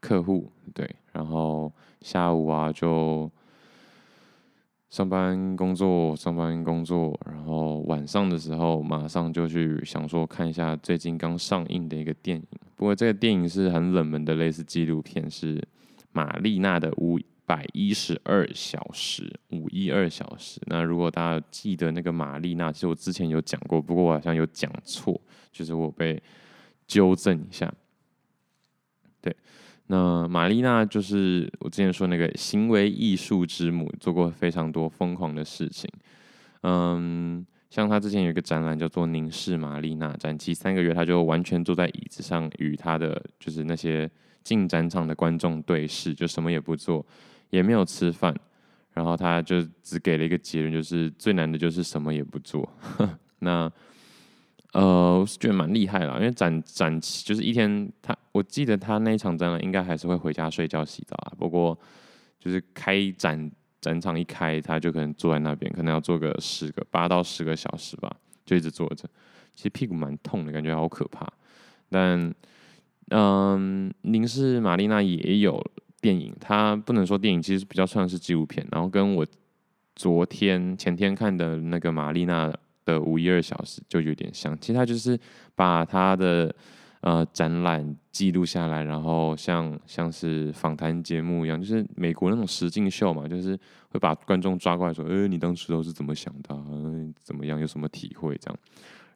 [0.00, 1.72] 客户对，然后
[2.02, 3.28] 下午啊就
[4.90, 12.46] 上班工作，上班工作，然后晚上的时候马上就去想说看一下最近刚上映的一个电影。
[12.76, 15.60] 不过这个电影是很冷门的，类似纪录片，是
[16.12, 20.60] 玛丽娜的五百一十二小时，五一二小时。
[20.66, 25.20] 那如果大家记得那个玛丽娜，其实我之前有讲过，不过我好像有讲错，
[25.50, 26.22] 就是我被
[26.88, 27.72] 纠正一下。
[29.20, 29.36] 对，
[29.86, 35.88] 那玛丽娜就是我之前说那个行为艺术之母，做过非常多疯狂的事情。
[36.62, 44.10] 嗯，像她之前有一个展览叫做《凝视玛丽娜》，展期三个月，她就完全坐在椅子上，与她的就是那些
[44.42, 47.04] 进展场的观众对视，就什么也不做，
[47.50, 48.34] 也没有吃饭，
[48.92, 52.68] 然后她就只给了一个结论，就是最难的就是什么也不做。
[53.40, 53.70] 那
[54.74, 61.32] 呃，我是觉得蛮厉害啦，因为展展就是一天，他我记得他那一场展览应该还是会回家睡觉洗澡啊。
[61.38, 61.76] 不过
[62.38, 63.50] 就是开展
[63.80, 69.08] 展场一开，他就可能坐在那边，可能要坐个十个八到十个小时吧，就一直坐着。
[69.54, 71.26] 其实屁股蛮痛的，感觉好可怕。
[71.88, 72.34] 但
[73.08, 75.58] 嗯，凝视玛丽娜也有
[76.02, 78.68] 电影，它不能说电影，其实比较算是纪录片。
[78.70, 79.26] 然后跟我
[79.96, 82.52] 昨天前天看的那个玛丽娜。
[82.88, 85.18] 的五一二小时就有点像，其实他就是
[85.54, 86.54] 把他的
[87.02, 93.58] 呃展览记录下来，然后像像是访谈节目一样，就是美国那种实境秀嘛，就是
[93.90, 96.64] 会把观众抓过来说，呃、你当时都是怎么想的、啊？
[97.22, 97.60] 怎么样？
[97.60, 98.34] 有什么体会？
[98.38, 98.58] 这样，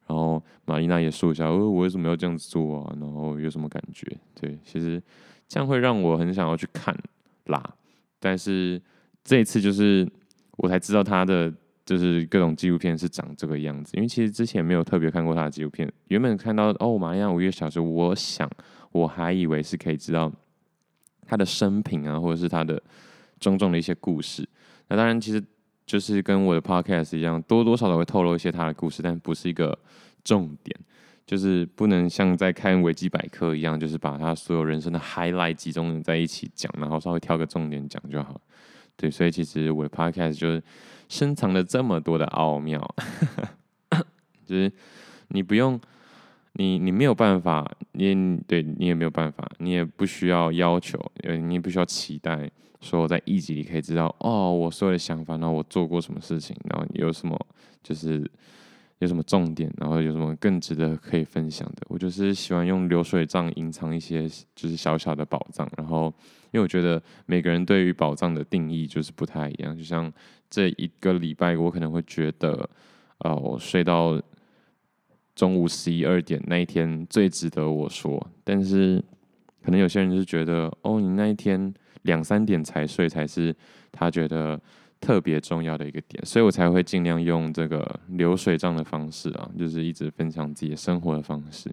[0.07, 2.95] 然后玛丽娜也说一下，呃，我为什么要这样子做啊？
[3.01, 4.07] 然后有什么感觉？
[4.39, 5.03] 对，其实
[5.49, 6.95] 这样会让我很想要去看
[7.47, 7.75] 啦。
[8.21, 8.81] 但是
[9.25, 10.07] 这一次就是
[10.59, 11.51] 我才知道他的。
[11.85, 15.91] 就是各种纪录片是长这个样子，因为其实之前没有特别看过他的纪录片。
[16.09, 18.49] 原本看到哦，玛丽娜五月小时，我想
[18.93, 20.33] 我还以为是可以知道
[21.27, 22.81] 他的生平啊，或者是他的
[23.41, 24.49] 种种的一些故事。
[24.89, 25.43] 那当然，其实
[25.85, 29.77] 就是跟我的 podcast 一样，多多少少会透露一些他的故事，但不是一个
[30.23, 30.79] 重点，
[31.27, 38.41] 就是不能像在看维基百科一样，就是把他所有人生的 highlight 集中在一起讲，然后稍微挑个重点讲就好。
[38.97, 40.63] 对，所以其实我的 podcast 就是。
[41.13, 42.81] 深藏了这么多的奥妙，
[44.47, 44.73] 就是
[45.29, 45.79] 你不用，
[46.55, 57.39] 你你没有办法，你对你也没有办法，你也不需要要求，你也不需要期待，说我在一集里可以知道，哦，我所有的想法，然后我做过什么事情，然后有什么，
[57.83, 58.29] 就是
[59.03, 61.83] 有什么重点，然后有什么更值得可以分享的。
[61.89, 66.13] 我就是喜欢用流水账隐藏一些，就是小小的宝藏，然后。
[66.53, 70.13] 因为我觉得每个人对于宝藏的定义就是不太一样，就像
[70.51, 72.69] 这一个礼拜，我可能会觉得，
[73.21, 74.21] 哦，我睡到
[75.35, 79.03] 中午十一二点那一天最值得我说，但是
[79.65, 83.57] 可能有些人就是觉得，哦，你那一天两三点才睡才是
[83.91, 84.61] 他觉得
[85.03, 91.69] 特别重要的一个点，所以我才会尽量用这个流水账的方式啊，就是一直分享自己的生活的方式。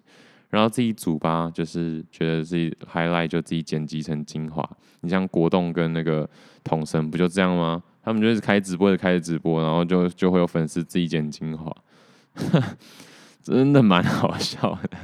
[0.48, 4.68] 然后自己组吧，就是觉得自己 highlight 就自己剪辑成精华。
[5.02, 6.28] 你像国栋跟那个
[6.64, 7.80] 统神不就这样吗？
[8.02, 11.72] 他们就是开直播就开直播，然后就就会有粉丝自己剪精华，
[13.44, 14.98] 真的蛮好笑的。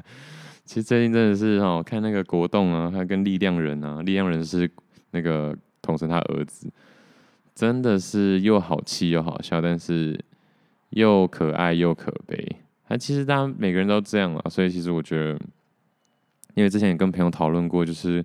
[0.65, 4.69] 其实最近真的是哦，看那个国栋啊，他跟力量人啊，力量人是
[5.13, 6.69] 那个统神他儿子，
[7.57, 10.23] 真的是又好气又好笑，但是
[10.91, 12.47] 又可爱又可悲。
[12.89, 15.41] 那其实大家每个人都这样了，所以其实我觉得，
[16.55, 18.23] 因为之前也跟朋友讨论过，就是，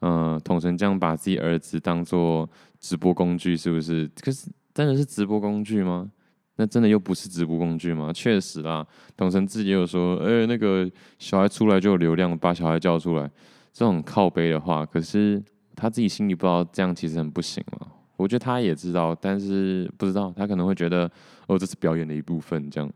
[0.00, 2.48] 嗯、呃，统神这样把自己儿子当做
[2.80, 4.10] 直播工具，是不是？
[4.22, 6.10] 可是真的是直播工具吗？
[6.56, 8.10] 那真的又不是直播工具吗？
[8.12, 13.30] 确实啦，统神自己有说，哎、那个小孩出来就有流量，把小孩叫出来，
[13.74, 15.42] 这种靠背的话，可是
[15.76, 17.86] 他自己心里不知道这样其实很不行嘛。
[18.20, 21.10] 我觉得他也知道，但是不知道，他可能会觉得，
[21.46, 22.90] 哦，这是表演的一部分，这样。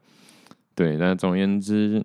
[0.75, 2.05] 对，但总而言之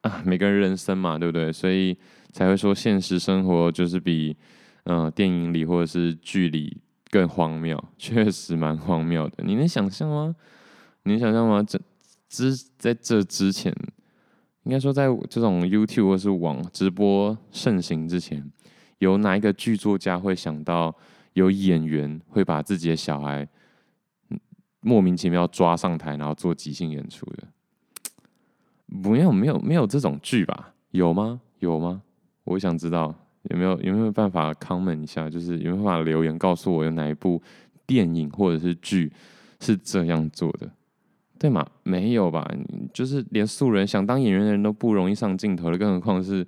[0.00, 1.52] 啊，每个人人生嘛，对不对？
[1.52, 1.96] 所以
[2.32, 4.36] 才会说现实生活就是比
[4.84, 6.78] 嗯、呃、电影里或者是剧里
[7.10, 9.44] 更荒谬，确实蛮荒谬的。
[9.44, 10.34] 你能想象吗？
[11.02, 11.62] 你能想象吗？
[11.62, 11.78] 这
[12.28, 13.74] 之在这之前，
[14.62, 18.50] 应该说在这种 YouTube 或是网直播盛行之前，
[18.98, 20.94] 有哪一个剧作家会想到
[21.34, 23.48] 有演员会把自己的小孩
[24.80, 27.44] 莫名其妙抓上台，然后做即兴演出的？
[28.86, 30.74] 没有没有没有这种剧吧？
[30.90, 31.40] 有吗？
[31.60, 32.02] 有吗？
[32.44, 37.40] 我想知道有没有有没有办法 comment 一下，就是有没有办法留言告诉我有哪一部
[37.86, 39.12] 电影或者是剧
[39.60, 40.68] 是这样做的，
[41.38, 41.64] 对吗？
[41.84, 42.50] 没有吧？
[42.92, 46.44] 就是连素人想当演员的人都不容易上镜头了，更何况是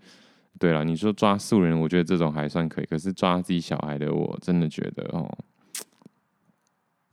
[0.59, 5.29] 对了，你说抓素人，我觉得这种还算可以，可是抓自己小孩的，我真的觉得哦，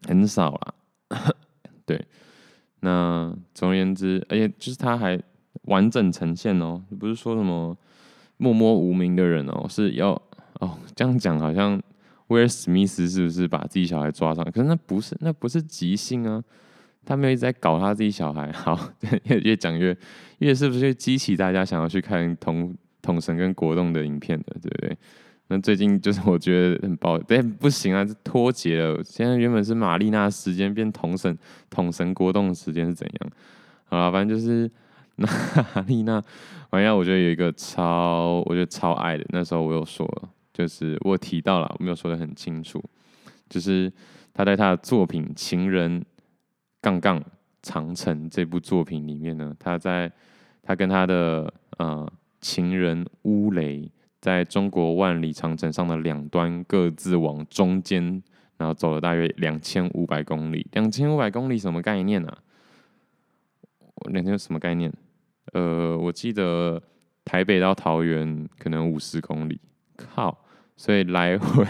[0.07, 1.33] 很少啦。
[1.85, 2.05] 对。
[2.81, 5.21] 那总而言之，而且就是他还
[5.63, 7.77] 完整呈现哦，不是说什么
[8.37, 10.11] 默默无名的人哦，是要
[10.61, 11.81] 哦这样讲好像
[12.27, 14.45] 威尔史密斯是不是把自己小孩抓上？
[14.45, 16.41] 可是那不是，那不是即兴啊，
[17.03, 18.49] 他没有一直在搞他自己小孩。
[18.53, 18.79] 好，
[19.25, 19.97] 越越讲越
[20.37, 24.97] 越是不是激起大家想要去看同统神跟国栋的影片的，对不对？
[25.51, 29.03] 那最近就是我觉得很爆，但不行啊，这脱节了。
[29.03, 31.35] 现在原本是玛丽娜时间变统神
[31.71, 33.31] 统神国栋的时间是怎样？
[33.85, 34.69] 好了，反正就是
[35.17, 36.23] 玛丽娜，
[36.69, 39.25] 完了，我觉得有一个超，我觉得超爱的。
[39.29, 40.07] 那时候我有说，
[40.53, 42.79] 就是我提到了，我没有说得很清楚，
[43.49, 43.91] 就是
[44.31, 46.05] 他在他的作品《情人
[46.79, 47.19] 杠杠
[47.63, 50.11] 长城》这部作品里面呢，他在
[50.61, 52.07] 他跟他的呃
[52.41, 53.91] 情人乌雷。
[54.21, 58.21] 在中国万里长城上的两端各自往中间，
[58.57, 60.67] 然后走了大约两千五百公里。
[60.73, 62.27] 两千五百公里什么概念呢？
[62.27, 62.37] 啊？
[64.11, 64.93] 两千什么概念？
[65.53, 66.81] 呃，我记得
[67.23, 69.59] 台北到桃园可能五十公里。
[69.95, 70.37] 靠！
[70.75, 71.65] 所以来回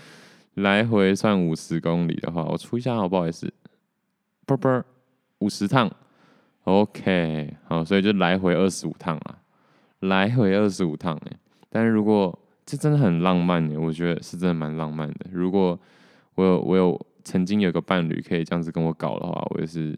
[0.54, 3.52] 来回算五十公里的话，我出一下好不好意思？
[4.46, 4.84] 啵啵，
[5.40, 5.90] 五十趟。
[6.64, 9.38] OK，好，所以就来回二十五趟啊，
[10.00, 11.36] 来回二十五趟哎。
[11.68, 12.36] 但是如果
[12.66, 15.26] 这真的很浪漫耶，我觉得是真的蛮浪漫的。
[15.32, 15.78] 如果
[16.34, 19.96] 我有我有曾经有个伴侣可以这样子跟我搞的话，我也是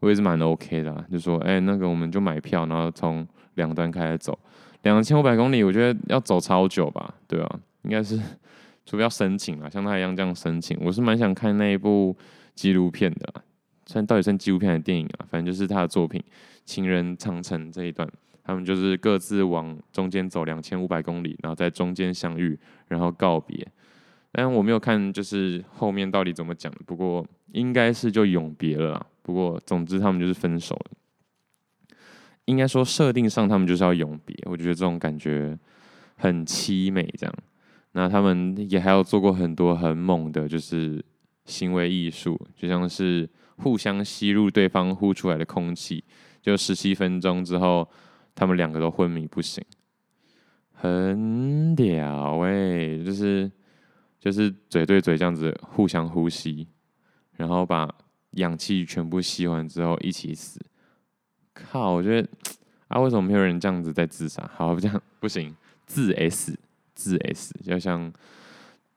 [0.00, 1.04] 我也是蛮 OK 的啊。
[1.10, 4.38] 就说哎、那个我们就买票，然后从两端开始走，
[4.82, 7.14] 两千五百公里，我觉得要走超久吧？
[7.26, 8.18] 对啊，应该是
[8.84, 10.78] 除非要申请啊，像他一样这样申请。
[10.80, 12.16] 我是蛮想看那一部
[12.54, 13.42] 纪录片的啊，
[13.86, 16.20] 算到底算纪录片的电影啊，反正就是他的作品
[16.64, 18.08] 《情人长城》这一段。
[18.50, 22.58] 他们就是各自往中间走两千五百公里，然后在中间相遇，
[22.88, 23.64] 然后告别。
[24.32, 26.78] 但我没有看，就是后面到底怎么讲的。
[26.84, 29.06] 不过应该是就永别了。
[29.22, 30.90] 不过总之他们就是分手了。
[32.46, 34.36] 应该说设定上他们就是要永别。
[34.46, 35.56] 我觉得这种感觉
[36.16, 37.08] 很凄美。
[37.16, 37.32] 这样，
[37.92, 41.00] 那他们也还有做过很多很猛的，就是
[41.44, 46.02] 行为艺术，就像是互相吸入对方呼出来的空气，
[46.42, 47.88] 就十七分钟之后。
[48.40, 49.62] 他们两个都昏迷不醒，
[50.72, 53.52] 很屌哎、就是
[54.18, 56.66] 就是嘴对嘴这样子互相呼吸，
[57.36, 57.94] 然后把
[58.30, 60.58] 氧气全部吸完之后一起死。
[61.52, 61.92] 靠！
[61.92, 62.26] 我觉得
[62.88, 64.42] 啊，为什么没有人这样子在自杀？
[64.56, 66.58] 好，这样不行，自 S
[66.94, 68.10] 自 S 要像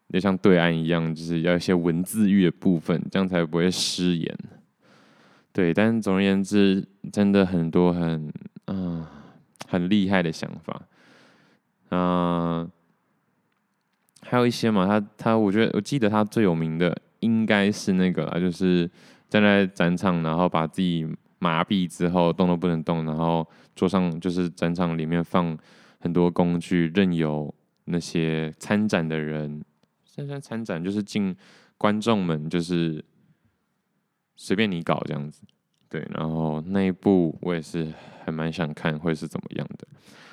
[0.07, 4.37] 要像对岸一样，就是要一些文字狱的部分，这样才不会失言。
[5.51, 8.31] 对，但总而言之，真的很多很
[8.67, 9.19] 啊。
[9.73, 10.81] 很厉害的想法，
[11.89, 12.69] 嗯、
[14.21, 18.87] 还有一些嘛，他他，我觉得我记得他最有名的应该是那个啦，就是
[19.29, 21.07] 站在展场，然后把自己
[21.39, 25.57] 麻痹之后动都不能动，然后桌上就是展场里面放
[25.99, 27.51] 很多工具，任由
[27.85, 29.65] 那些参展的人，
[30.05, 31.35] 现在参展就是进
[31.79, 33.03] 观众们就是
[34.35, 35.41] 随便你搞这样子。
[35.89, 37.91] 对，然后那一部我也是
[38.23, 39.87] 还蛮想看会是怎么样的。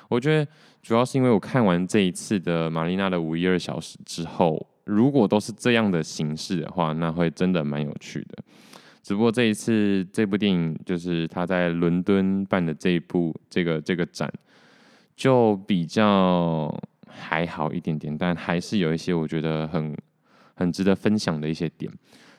[0.07, 0.51] 我觉得
[0.81, 8.43] 主要是因为我看完这一次的玛丽娜的五一二小时之后，如果都是这样的形式的话，那会真的蛮有趣的。
[9.01, 14.31] 只不过这一次这部电影就是他在伦敦办的这一部这个这个展，
[15.15, 16.73] 就比较
[17.07, 19.95] 还好一点点，但还是有一些我觉得很
[20.55, 21.91] 很值得分享的一些点。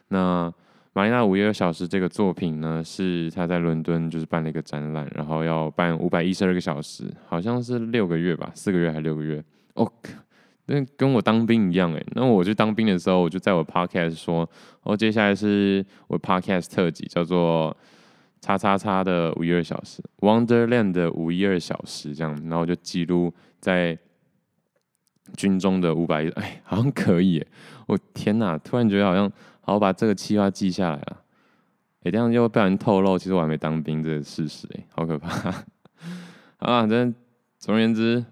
[0.08, 0.52] 那。
[0.94, 9.42] 玛丽娜五一二小时这个作品呢，是他在伦敦就是办了一个展览，然后要办五百一十二个小时，好像是六个月吧，四个月还六个月？
[9.72, 9.90] 哦，
[10.66, 12.06] 那跟我当兵一样诶。
[12.14, 14.46] 那我去当兵的时候，我就在我 podcast 说，
[14.82, 17.74] 哦，接下来是我 podcast 特辑，叫做
[18.42, 23.98] “叉叉叉”的五一二小时，Wonderland 的五一二小时这样，然后就记录在
[25.38, 27.46] 军中的五百一，哎，好像可以诶。
[27.86, 29.32] 我天哪，突然觉得好像。
[29.62, 31.16] 好，我把这个计划记下来了。
[32.04, 35.28] 哎、这样就会不小心透露，其实我还没当兵这个事实，哎，好可怕。
[36.58, 37.14] 啊，反正
[37.60, 38.24] 总而言之，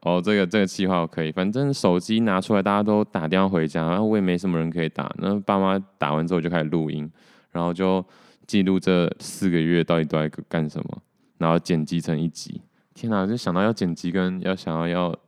[0.00, 1.30] 哦，这个这个计划我可以。
[1.30, 5.14] 反正手机拿出来，大家都打电话回家，然后我也没什么人可以打。
[5.18, 7.10] 那爸妈打完之后就开始录音，
[7.52, 8.02] 然后就
[8.46, 11.02] 记录这四个月到底都在干什么，
[11.36, 12.62] 然后剪辑成一集。
[12.94, 15.18] 天哪，就想到要剪辑跟要想要要，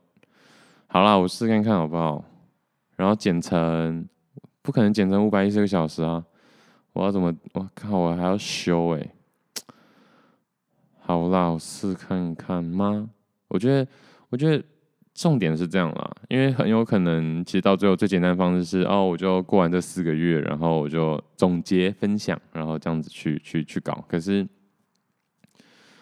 [0.87, 2.25] 好啦，我试看看好不好？
[2.95, 4.07] 然后剪成。
[4.61, 6.23] 不可能剪成五百一十个小时啊！
[6.93, 7.33] 我要怎么？
[7.53, 9.13] 我靠，我还要修哎、
[10.99, 13.09] 好啦，我试看看吗？
[13.47, 13.87] 我觉得，
[14.29, 14.63] 我觉得
[15.13, 24.03] 重点是这样啦，因为很有可能，其实到最后最简单的方式是，哦，我就过完这四个月，然后我就总结分享，然后这样子去去去搞。
[24.07, 24.47] 可是，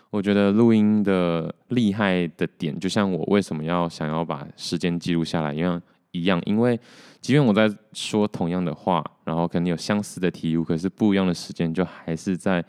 [0.09, 5.81] 我觉得录音的厉害的点，就像我为什么要想要把时间记录下来，因为。
[6.11, 6.79] 一样，因为
[7.21, 12.63] 即便我在说同样的话，然后可能有相似的题目，可是不一样的时间，就还是在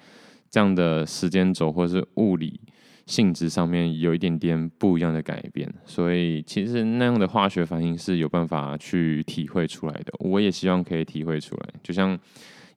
[0.51, 2.61] 这样的时间轴或是物理
[3.07, 5.73] 性质上面有一点点不一样的改变。
[5.85, 10.13] 所以其实那样的化学反应是有办法去体会出来的。
[10.19, 12.19] 我也希望可以体会出来，就像。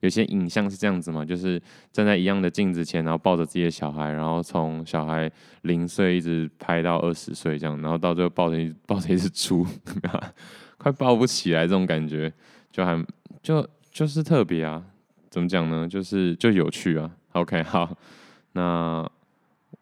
[0.04, 1.58] 有些影像是这样子嘛，就是
[1.90, 5.30] 站在一样的镜子前，然后抱着自己的小孩，然后从小孩
[5.62, 9.66] 零岁一直拍到二十岁这样，然后到最后抱着一抱着一只猪，
[10.76, 12.30] 快抱不起来这种感觉，
[12.70, 13.02] 就还
[13.42, 14.84] 就就是特别啊，
[15.30, 15.88] 怎么讲呢？
[15.88, 17.10] 就是就有趣啊。
[17.32, 17.96] OK，好，
[18.52, 19.10] 那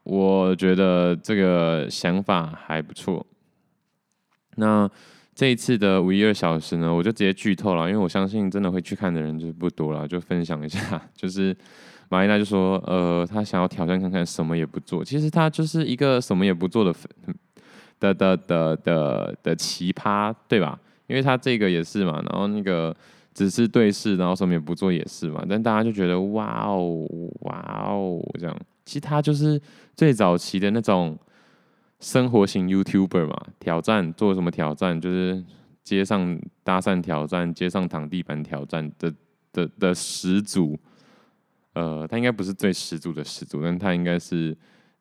[0.04, 3.26] 我觉得这个想法还不错。
[4.54, 4.88] 那。
[5.34, 11.00] 这一次的五一二小时呢，我就直接剧透了，因为我相信真的会去看的人就不多了，就分享一下。
[11.16, 11.56] 就是
[12.10, 16.94] 马伊娜就说，呃，她想要挑战看看什么也不做，其实她就是一个什么也不做的
[17.98, 20.78] 的的的的的奇葩，对吧？
[21.06, 22.94] 因为她这个也是嘛，然后那个
[23.32, 27.06] 只是对视，然后什么也不做也是嘛，但大家就觉得哇哦
[27.40, 28.54] 哇哦这样，
[28.84, 29.58] 其实她就是
[29.96, 31.18] 最早期的那种。
[32.03, 35.00] 生活型 YouTuber 嘛，挑战做什么挑战？
[35.00, 35.42] 就是
[35.84, 39.14] 街上搭讪挑战、街上躺地板挑战的
[39.53, 40.76] 的的始祖。
[41.74, 44.55] 呃，他应该不是最始祖的始祖，但他应该是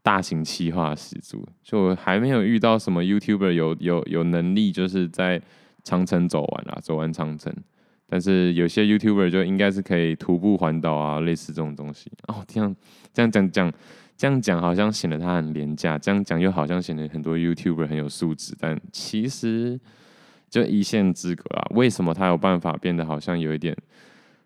[0.03, 1.43] 大型企划始祖。
[1.63, 5.41] 就还没有遇到什么 YouTuber 有有有能力，就是在
[5.83, 7.51] 长城走完啦，走完长城。
[8.07, 12.11] 但是有些 YouTuber 就应该是可以徒步环岛啊，类似这种东西。
[12.27, 12.75] 哦，这样
[13.11, 13.73] 这样讲讲。
[14.21, 19.79] 这样讲好像显得他很廉价，这样讲又好像显得很多 YouTuber 很有素质，但其实
[20.47, 21.65] 就一线之隔啊。
[21.71, 23.75] 为什么他有办法变得好像有一点，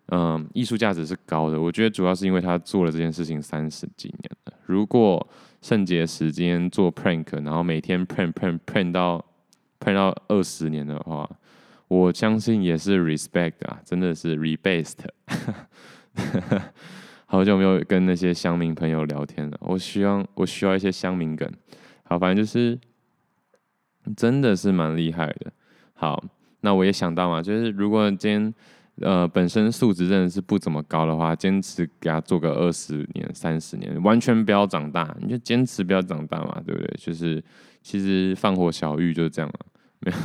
[0.06, 1.60] 嗯，艺术价值是高的？
[1.60, 4.54] 我觉得主要是因为他做了这件事情三十几年了。
[4.64, 5.28] 如果
[5.60, 9.22] 圣结时间做 prank，然后每天 prank prank prank 到
[9.78, 11.28] prank 到二十年的话，
[11.88, 15.00] 我相信也是 respect 啊，真的是 rebased。
[17.36, 21.46] 好久没有跟那些乡民朋友聊天了，我希望我需要一些乡民梗。
[22.04, 22.78] 好，反正就是
[24.16, 25.52] 真的是蛮厉害的。
[25.92, 26.24] 好，
[26.62, 28.54] 那我也想到嘛，就是如果今天
[29.02, 36.96] 呃本身素质真的是不怎么高的话，坚持给他做个二十年、三十年，完全不要长大，你就坚持不要长大嘛，对不对？
[36.96, 37.44] 就是
[37.82, 39.60] 其实放火小玉就是这样了，
[39.98, 40.16] 没有，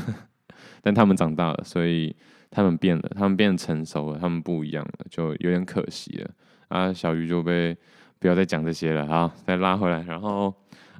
[0.81, 2.15] 但他们长大了，所以
[2.49, 6.31] 他们变了，他们变成熟了，他们不一样了，就有点可惜了。
[6.71, 7.77] 啊，小鱼就被
[8.17, 10.01] 不要再讲这些了，好，再拉回来。
[10.03, 10.53] 然后，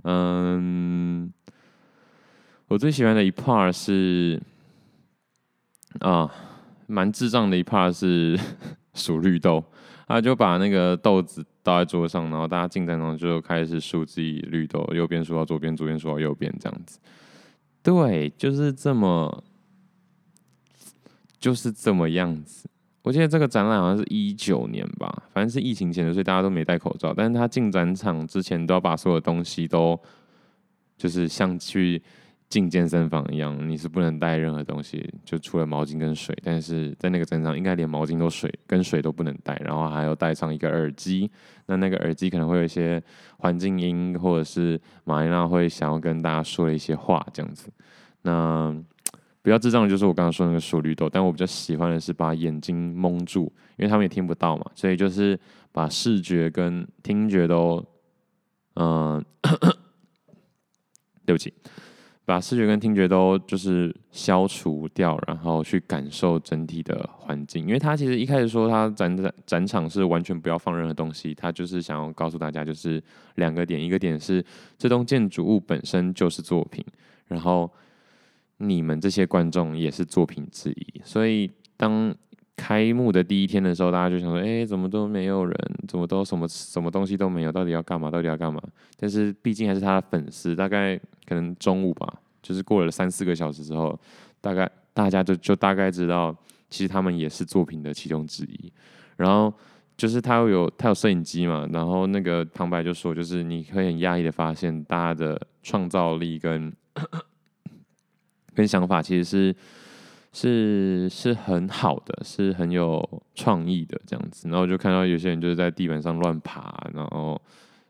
[0.03, 1.31] 嗯，
[2.67, 4.37] 我最喜欢的一 part 是
[5.99, 6.29] 啊，
[6.87, 8.37] 蛮智障的一 part 是
[8.93, 9.63] 数绿豆，
[10.07, 16.99] 他就把那个豆子倒在桌上，然后大家进站中就开始数自己绿豆，右边数到左边，左边数到右边，这样子。
[17.81, 19.41] 对，就是这么，
[21.39, 22.67] 就是这么样子。
[23.03, 27.11] 我记得这个展览好像是一九年吧，反正是疫情前的，所以大家都没戴口罩。
[27.15, 29.99] 但是他进展场之前都要把所有东西都，
[30.97, 31.99] 就是像去
[32.47, 36.37] 进健身房一样，你是不能带任何东西，就除了毛巾跟水。
[36.43, 41.31] 但是在那个展场，应该连毛巾都水跟水都不能带，然后还要带上一个耳机。
[41.65, 43.01] 那那个耳机可能会有一些
[43.37, 47.71] 环境音，或者是马伊娜会想要跟大家说的一些话，这样子。
[48.21, 48.75] 那。
[49.43, 55.39] 比较智障的就是我刚刚说那个数绿豆，但我比较喜欢的是把眼睛蒙住，因为他们也听不到嘛，所以就是
[55.71, 57.83] 把视觉跟听觉都，
[58.75, 59.51] 嗯、呃，
[61.25, 61.51] 对不起，
[62.23, 67.65] 把视觉跟听觉都就是消除掉，然后去感受整体的环境。
[67.65, 73.03] 因为他其实一开始说他展展展场是完全不要放任何东西，他就是想要告诉大家就是
[73.35, 74.45] 两个点，一个点是
[74.77, 76.85] 这栋建筑物本身就是作品，
[77.27, 77.67] 然后。
[78.61, 82.13] 你们这些观众也是作品之一，所以当
[82.55, 85.55] 开幕的第一天的时候，大家就想说：“哎，怎么都没有人？
[85.87, 87.51] 怎么都什么什么东西都没有？
[87.51, 88.11] 到底要干嘛？
[88.11, 88.61] 到底要干嘛？”
[88.99, 90.95] 但是毕竟还是他的粉丝，大概
[91.25, 92.07] 可能中午吧，
[92.43, 93.99] 就是过了三四个小时之后，
[94.39, 96.35] 大概大家就就大概知道，
[96.69, 98.71] 其实他们也是作品的其中之一。
[99.17, 99.51] 然后
[99.97, 106.71] 就是他有他有摄影机嘛，然后那个旁白就说，就是你会很讶异的发现，大家的创造力跟。
[108.53, 109.55] 跟想法其实是
[110.33, 113.03] 是是很好的，是很有
[113.35, 114.47] 创意的这样子。
[114.49, 117.41] 然后就看到有些人就是在地板上乱爬，然后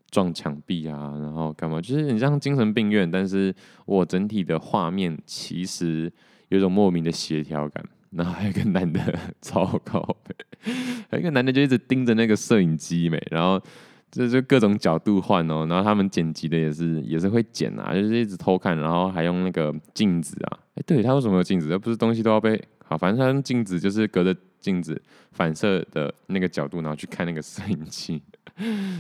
[0.10, 3.10] 撞墙壁啊，然后干嘛，就是很像精神病院。
[3.10, 3.54] 但是
[3.86, 6.12] 我整体的画面其实
[6.50, 7.84] 有种莫名的协调感。
[8.12, 9.00] 然后还有一个男的
[9.42, 10.18] 超高，
[11.10, 13.62] 还有一个男的就一直盯着那个摄影机没，然后。
[14.12, 21.72] 这就各种角度换哦，然后他们剪辑的也是也是会剪啊，就是一直偷看，然后还用那个镜子啊，哎，对，他为什么有镜子？
[21.72, 25.02] 而不是东西都要被好，反正他用镜子就是隔着镜子
[25.32, 28.22] 反射的那个角度，然后去看那个摄影机，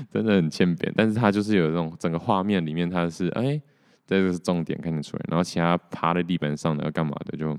[0.10, 0.92] 真的很欠扁。
[0.96, 3.62] 但是他就是有这种整个画面里面，他是哎、
[4.08, 5.26] 这个是重点看得出来。
[5.28, 7.58] 然后其他趴在地板上的要干嘛的，就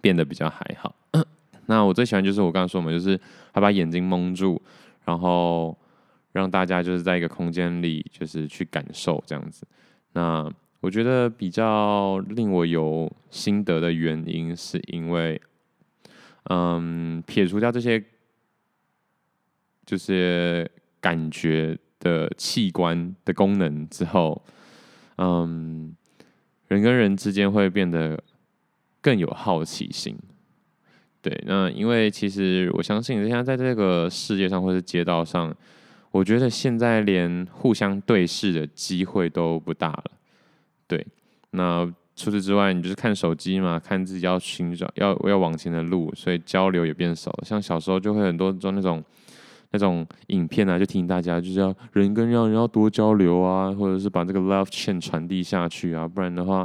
[0.00, 0.94] 变得比较还好。
[1.66, 3.18] 那我最喜欢就是我刚刚说嘛，就是
[3.52, 4.60] 他把眼睛蒙住，
[5.04, 5.78] 然后
[6.34, 9.64] 让大家就是在一个空间里，就是去感受这样子。
[10.14, 15.40] 那我觉得比较令我有心得的原因，是因为，
[16.50, 18.02] 嗯，撇除掉这些
[19.86, 20.68] 就是
[21.00, 24.44] 感觉的器官的功能之后，
[25.18, 25.94] 嗯，
[26.66, 28.20] 人跟人之间会变得
[29.00, 30.18] 更有好奇心。
[31.22, 35.54] 对，那因为其实我相信，现在在这个世界上或是街道上，
[36.14, 40.04] 我觉得现在连互相对视的机会都不大了。
[40.86, 41.04] 对，
[41.50, 41.84] 那
[42.14, 47.38] 除此之外，你就是看手机嘛，看自己要寻找要要往前的路，所以交流也变少了。
[47.44, 49.02] 像小时候就会很多做那种
[49.72, 56.64] 那种影片啊，就提醒大家就是要人跟人要多交流啊，或者是把这个 love chain 传递下去啊，不然的话，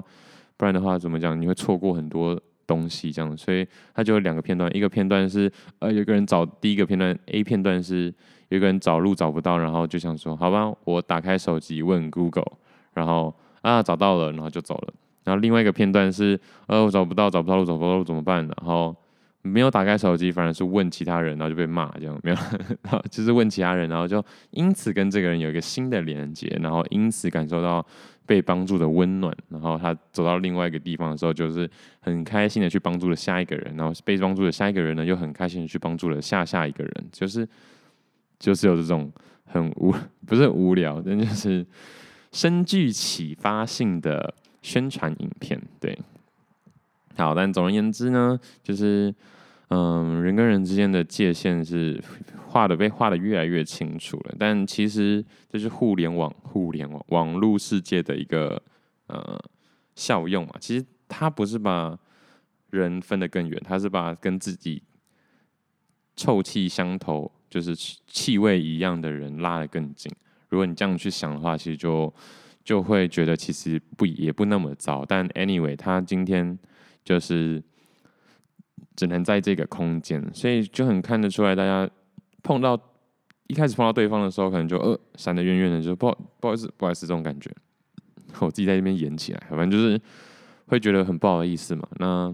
[0.58, 1.42] 不然的话怎么讲？
[1.42, 2.40] 你会错过很多。
[2.68, 8.14] 东西这样，所以它就有两个片段，一个片段是呃，有个人找第一个片段 A 片段是
[8.50, 12.52] 有个人找路找不到，然后就想说好吧，我打开手机问 Google，
[12.94, 14.94] 然后啊找到了，然后就走了。
[15.24, 18.46] 然后另外一个片段是呃我找不到找不到路找不到路怎么办？
[18.46, 18.96] 然后
[19.42, 22.38] 没有打开手机，反而是问其他人，然后就被骂这样没有，
[22.82, 27.86] 然后就是问其他人，然后就因此跟这个人有一个新的连接，然后因此感受到。
[28.30, 31.68] 被帮助的温暖，然后他走到另外一个地方的时候，就是
[32.00, 37.44] 很开心的去帮助了下一个人，然后被帮助的下一个人呢，又很开心的去帮助了下下一个人，就是
[38.40, 39.12] 就是有这种
[39.46, 39.94] 很无
[40.26, 41.64] 不是无聊，但就是
[42.32, 45.62] 深具启发性的宣传影片。
[45.80, 46.00] 对，
[47.18, 49.14] 好，但总而言之呢，就是。
[49.72, 52.04] 嗯，人跟人之间的界限是
[52.48, 58.60] 画的被画的越来越清楚了，但其实这是互联网、互联网网络世界的一个
[59.06, 59.40] 呃
[59.94, 60.56] 效用嘛。
[60.60, 61.96] 其实它不是把
[62.72, 64.82] 人分得更远，它是把跟自己
[66.16, 70.12] 臭气相投，就是气味一样的人拉得更紧。
[70.50, 72.14] 如果你这样去想的话，其实就
[72.64, 75.06] 就会觉得其实不也不那么糟。
[75.06, 76.58] 但 anyway，他今天
[77.04, 77.64] 就是。
[78.96, 81.90] 只能在这个空间，所以就很看得出来，大家
[82.44, 82.78] 碰到
[83.48, 87.50] 一开始碰到对方的时候，可能就呃闪得远远的，就不好不好意思不好意思这种感觉。
[88.40, 89.98] 我自己在这边演起来，反正就是
[90.66, 91.88] 会觉得很不好意思嘛。
[91.98, 92.34] 那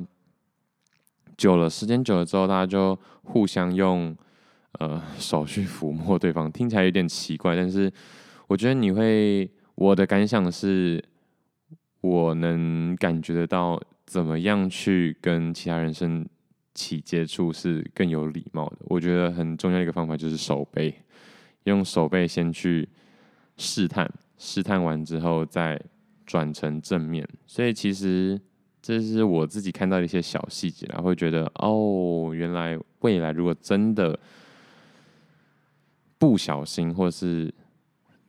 [1.38, 4.16] 久了，时间久了之后，大家就互相用
[4.80, 7.92] 呃手去抚摸对方，听起来有点奇怪，但是
[8.48, 11.04] 我觉得你会，我的感想是，
[12.02, 16.26] 我能感觉得到怎么样去跟其他人生。
[16.78, 20.94] 起接触是更有礼貌的，我觉得很重要的一个方法就是手背，
[21.64, 22.86] 用手背先去
[23.56, 25.82] 试探，试探完之后再
[26.26, 27.26] 转成正面。
[27.48, 28.38] 所以其实
[28.82, 34.20] 这是我自己看到的一些小细节啦，会觉得哦，原来未来如果真的
[36.18, 37.54] 不小心或是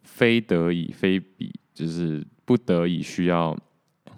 [0.03, 3.57] 非得已非彼，就是不得已需要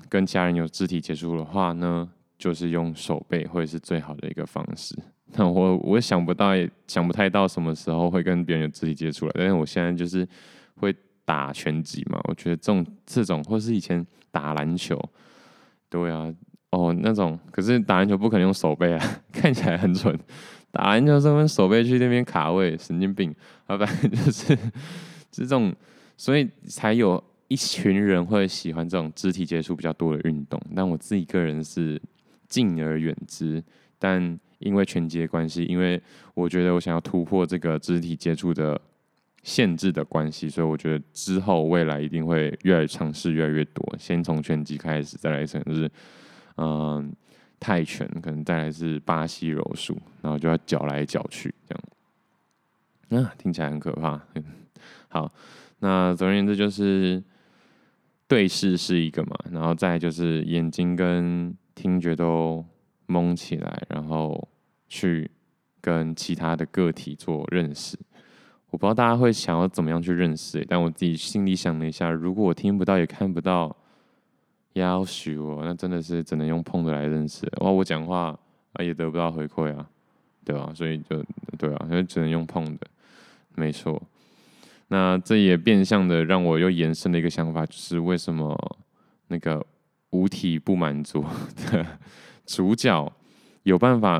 [0.09, 2.09] 跟家人有肢体接触的话呢，
[2.39, 4.97] 就是用手背会是最好的一个方式。
[5.37, 9.33] 那我我想不到，也想不太到什么时候会跟别人有肢体接触了。
[9.35, 10.27] 但是我现在就是
[10.77, 10.95] 会
[11.27, 14.99] 打拳击嘛，我觉得这种这种，或是以前打篮球，
[15.91, 16.33] 对啊，
[16.71, 20.19] 哦那种，可是打篮球不可能用手背啊， 看起来很蠢。
[20.71, 23.35] 打篮球这边手背去那边卡位，神经病。
[23.67, 24.57] 啊，反正就是
[25.31, 25.75] 这种，
[26.17, 30.61] 所以才有一群人会喜欢这种肢体接触比较多的运动。
[30.75, 32.01] 但我自己个人是。
[32.49, 33.63] 敬而远之，
[33.99, 36.01] 但因为拳击的关系，因为
[36.33, 38.81] 我觉得我想要突破这个肢体接触的
[39.43, 43.95] 限制的关系，所以我觉得之后未来一定会越来尝试越来越多。
[43.99, 45.91] 先从拳击开始，再来一层就是
[46.57, 47.13] 嗯、
[47.61, 51.75] 泰拳，可能再来是巴西柔术，然后就要搅来搅去这
[53.11, 53.23] 样。
[53.25, 54.21] 啊，听起来很可怕。
[55.09, 55.33] 好，
[55.79, 57.23] 那总而言之就是
[58.27, 61.57] 对视是一个嘛，然后再就是眼睛跟。
[61.79, 62.67] 听觉都
[63.07, 64.49] 蒙起来，然后
[64.89, 65.31] 去
[65.81, 67.97] 跟其他的个体做认识。
[68.71, 73.77] 我不知道大家会想要怎么样去认识，但我自己心里想了一下，如果我听不到也看不到，
[74.79, 77.47] 要许我，那真的是只能用碰的来认识。
[77.61, 78.39] 哇，我讲话
[78.73, 79.89] 啊也得不到回馈啊，
[80.45, 80.73] 对吧？
[80.75, 81.25] 所以就
[81.59, 82.87] 对啊，所以只能用碰的，
[83.55, 84.01] 没错。
[84.89, 88.57] 那这也变相的让我又延伸了一个想法，就是为什么
[89.29, 89.65] 那个。
[90.13, 91.23] 五体不满足
[91.71, 91.87] 的
[92.47, 93.13] 主角
[93.65, 94.19] 有办法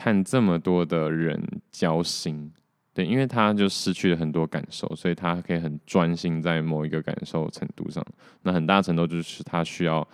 [0.00, 2.52] 和这么多的人交心，
[2.96, 8.02] 对，因为他就失去了很多感受，所以他可以很专心在某一个感受程度上。
[8.40, 10.08] 那很大程度就是他需要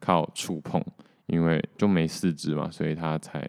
[0.00, 0.82] 靠触碰，
[1.26, 3.46] 因为就没四肢嘛，所以他才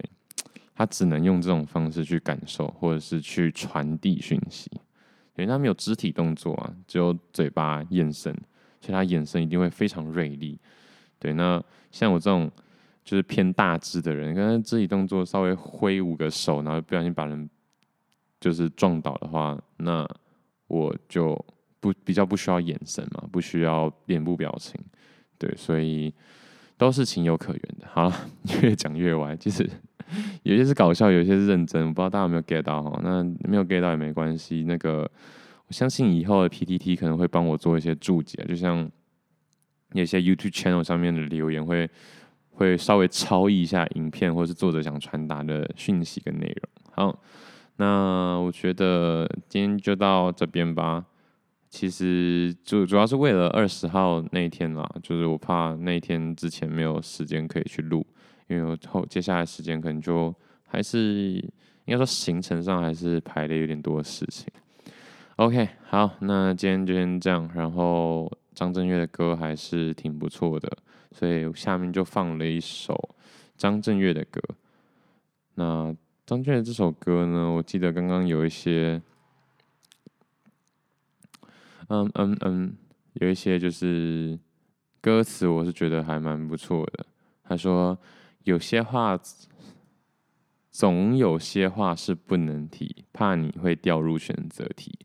[0.75, 4.69] 他只能用这种方式去感受，或者是去传递讯息。
[5.37, 8.33] 因为他没有肢体动作啊，只有嘴巴、眼神，
[8.81, 10.59] 所以他眼神一定会非常锐利。
[11.17, 12.51] 对，那像我这种
[13.05, 17.49] 就是偏大只的人，刚刚肢体动作稍微挥舞个手，然后不小心把人
[18.45, 20.07] 就是撞倒的话，那
[20.67, 21.35] 我就
[21.79, 24.79] 不比较不需要眼神嘛，不需要脸部表情。
[25.39, 26.13] 对，所以
[26.77, 27.87] 都是情有可原的。
[27.91, 28.15] 好了，
[28.61, 29.67] 越讲越歪，其实。
[30.43, 33.01] 有些是搞笑，有些是认真，我不知道大家有没有 get 到哈。
[33.03, 34.63] 那没有 get 到也没关系。
[34.67, 34.99] 那个，
[35.65, 38.87] 我相信以后的 PTT 可能会帮我做一些注解，就像
[39.93, 41.89] 有些 YouTube channel 上面的留言会
[42.51, 46.69] 会稍微抄译一下影片，或是作者想传达的讯息跟内容。
[46.91, 47.19] 好，
[47.77, 51.05] 那我觉得今天就到这边吧。
[51.69, 58.05] 其实主主要是为了二十号那一天啦，就是我怕那一天之前没有时间可以去录。
[58.47, 60.33] 因为我后接下来时间可能就
[60.67, 60.99] 还是
[61.85, 64.47] 应该说行程上还是排的有点多事情。
[65.37, 67.49] OK，好，那今天就先这样。
[67.53, 70.71] 然后张震岳的歌还是挺不错的，
[71.11, 73.15] 所以下面就放了一首
[73.57, 74.39] 张震岳的歌。
[75.55, 75.93] 那
[76.25, 79.01] 张震岳这首歌呢，我记得刚刚有一些，
[81.87, 82.75] 嗯嗯嗯，
[83.13, 84.39] 有一些就是
[85.01, 87.05] 歌词，我是觉得还蛮不错的。
[87.43, 87.97] 他说。
[88.45, 89.19] 有些话，
[90.69, 94.99] 总有些话是不能提，怕你会掉入选择题。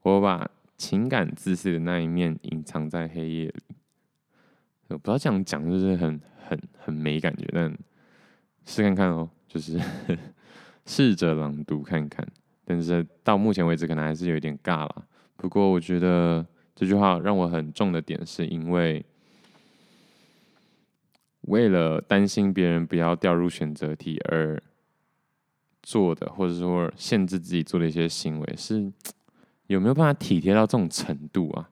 [0.00, 3.62] 我把情感自私的那一面隐藏在黑夜里。
[4.88, 6.18] 我不知道这样讲就是很
[6.48, 7.76] 很很没感觉，但
[8.64, 9.80] 试看看哦，就是
[10.86, 12.26] 试着朗读看看。
[12.64, 15.04] 但是到目前为止，可能还是有一点尬了。
[15.36, 16.44] 不过我觉得
[16.74, 19.04] 这句话让我很重的点，是因为。
[21.42, 24.60] 为了担心别人不要掉入选择题而
[25.80, 28.92] 做的，或者说限制自己做的一些行为，是
[29.68, 31.70] 有没有办法体贴到这种程度啊？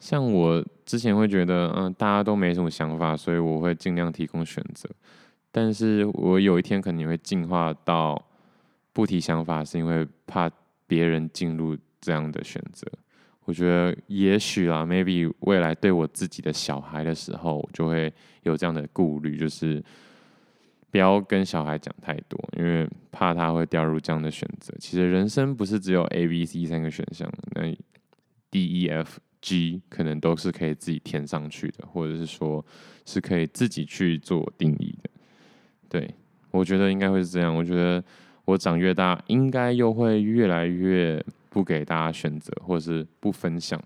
[0.00, 4.88] 像我之前会觉得，嗯，大家都没什么想法，所以我会尽量提供选择。
[5.52, 8.20] 但是我有一天可能会进化到
[8.92, 10.50] 不提想法，是因为怕
[10.86, 12.90] 别人进入这样的选择。
[13.44, 18.12] 我觉得也许啊，maybe 未来对我自己的小孩的时候，我就会
[18.44, 19.82] 有这样的顾虑，就是
[20.90, 24.72] 不要跟小孩讲太多，因为怕他会掉入这样的选择。
[24.78, 27.62] 其实人生不是只有 A、B、C 三个选项，那
[28.50, 32.64] D、E、F、G 可能都是可以自己填上去的，或者是说
[33.04, 35.10] 是可以自己去做定义的。
[35.92, 36.12] 对，
[36.50, 37.54] 我觉得应该会是这样。
[37.54, 38.02] 我觉得
[38.46, 41.22] 我长越大，应该又会越来越。
[41.52, 43.78] 不给大家选择，或是不分享，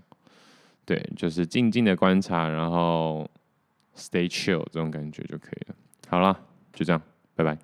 [0.84, 3.28] 对，就是静静的观察，然后
[3.96, 5.74] stay chill 这种感觉就可以了。
[6.07, 6.38] 好了，
[6.72, 7.02] 就这样，
[7.34, 7.59] 拜拜。